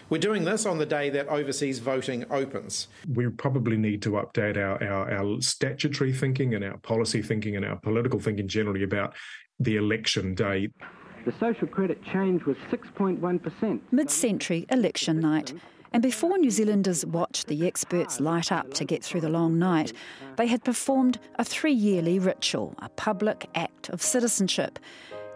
[0.10, 2.90] We're doing this on the day that overseas voting opens.
[3.08, 7.64] We probably need to update our, our, our, statutory thinking and our policy thinking and
[7.64, 9.16] our political thinking generally about
[9.62, 10.68] the election day.
[11.26, 13.80] The social credit change was 6.1%.
[13.92, 15.54] Mid century election night.
[15.92, 19.92] And before New Zealanders watched the experts light up to get through the long night,
[20.36, 24.78] they had performed a three yearly ritual, a public act of citizenship.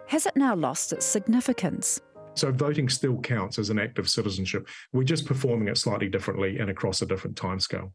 [0.07, 2.01] has it now lost its significance?
[2.35, 4.67] So voting still counts as an act of citizenship.
[4.93, 7.91] We're just performing it slightly differently and across a different timescale.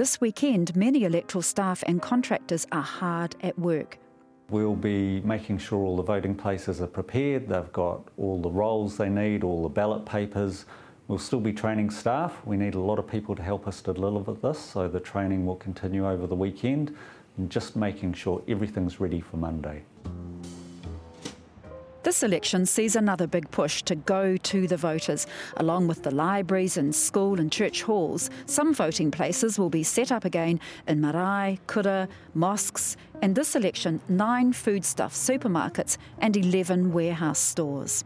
[0.00, 3.98] This weekend, many electoral staff and contractors are hard at work.
[4.48, 8.96] We'll be making sure all the voting places are prepared, they've got all the rolls
[8.96, 10.64] they need, all the ballot papers.
[11.06, 12.40] We'll still be training staff.
[12.46, 15.44] We need a lot of people to help us to deliver this, so the training
[15.44, 16.96] will continue over the weekend
[17.36, 19.82] and just making sure everything's ready for Monday.
[22.02, 25.26] This election sees another big push to go to the voters.
[25.58, 30.10] Along with the libraries and school and church halls, some voting places will be set
[30.10, 37.38] up again in marae, kura, mosques, and this election, nine foodstuff supermarkets and 11 warehouse
[37.38, 38.02] stores.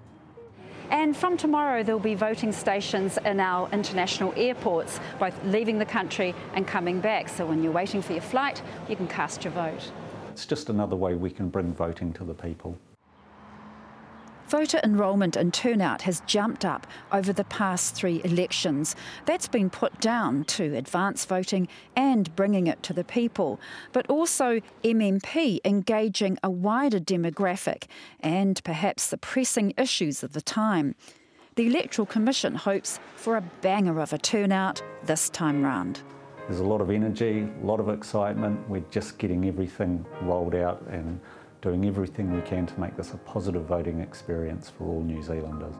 [0.90, 6.34] And from tomorrow, there'll be voting stations in our international airports, both leaving the country
[6.54, 7.28] and coming back.
[7.28, 9.92] So when you're waiting for your flight, you can cast your vote.
[10.32, 12.76] It's just another way we can bring voting to the people.
[14.54, 18.94] Voter enrolment and turnout has jumped up over the past three elections.
[19.26, 23.58] That's been put down to advance voting and bringing it to the people,
[23.92, 27.86] but also MMP engaging a wider demographic
[28.20, 30.94] and perhaps the pressing issues of the time.
[31.56, 36.00] The Electoral Commission hopes for a banger of a turnout this time round.
[36.46, 38.68] There's a lot of energy, a lot of excitement.
[38.68, 41.18] We're just getting everything rolled out and
[41.64, 45.74] doing everything we can to make this a positive voting experience for all New Zealanders.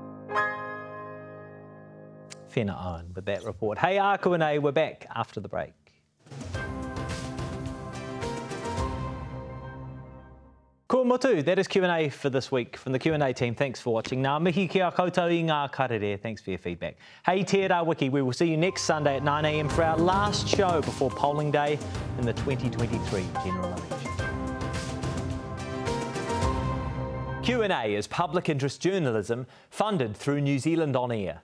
[2.51, 3.77] Fena Owen with that report.
[3.77, 5.75] Hey, Akuane, we're back after the break.
[10.89, 13.55] Ko motu, that is Q&A for this week from the Q&A team.
[13.55, 14.23] Thanks for watching.
[14.23, 16.19] Ngā mihi ki koutou i ngā karere.
[16.19, 16.97] Thanks for your feedback.
[17.27, 20.81] Hey, Te Wiki, we will see you next Sunday at 9am for our last show
[20.81, 21.79] before polling day
[22.19, 24.24] in the 2023 general election.
[27.45, 31.43] Q&A is public interest journalism funded through New Zealand On Air.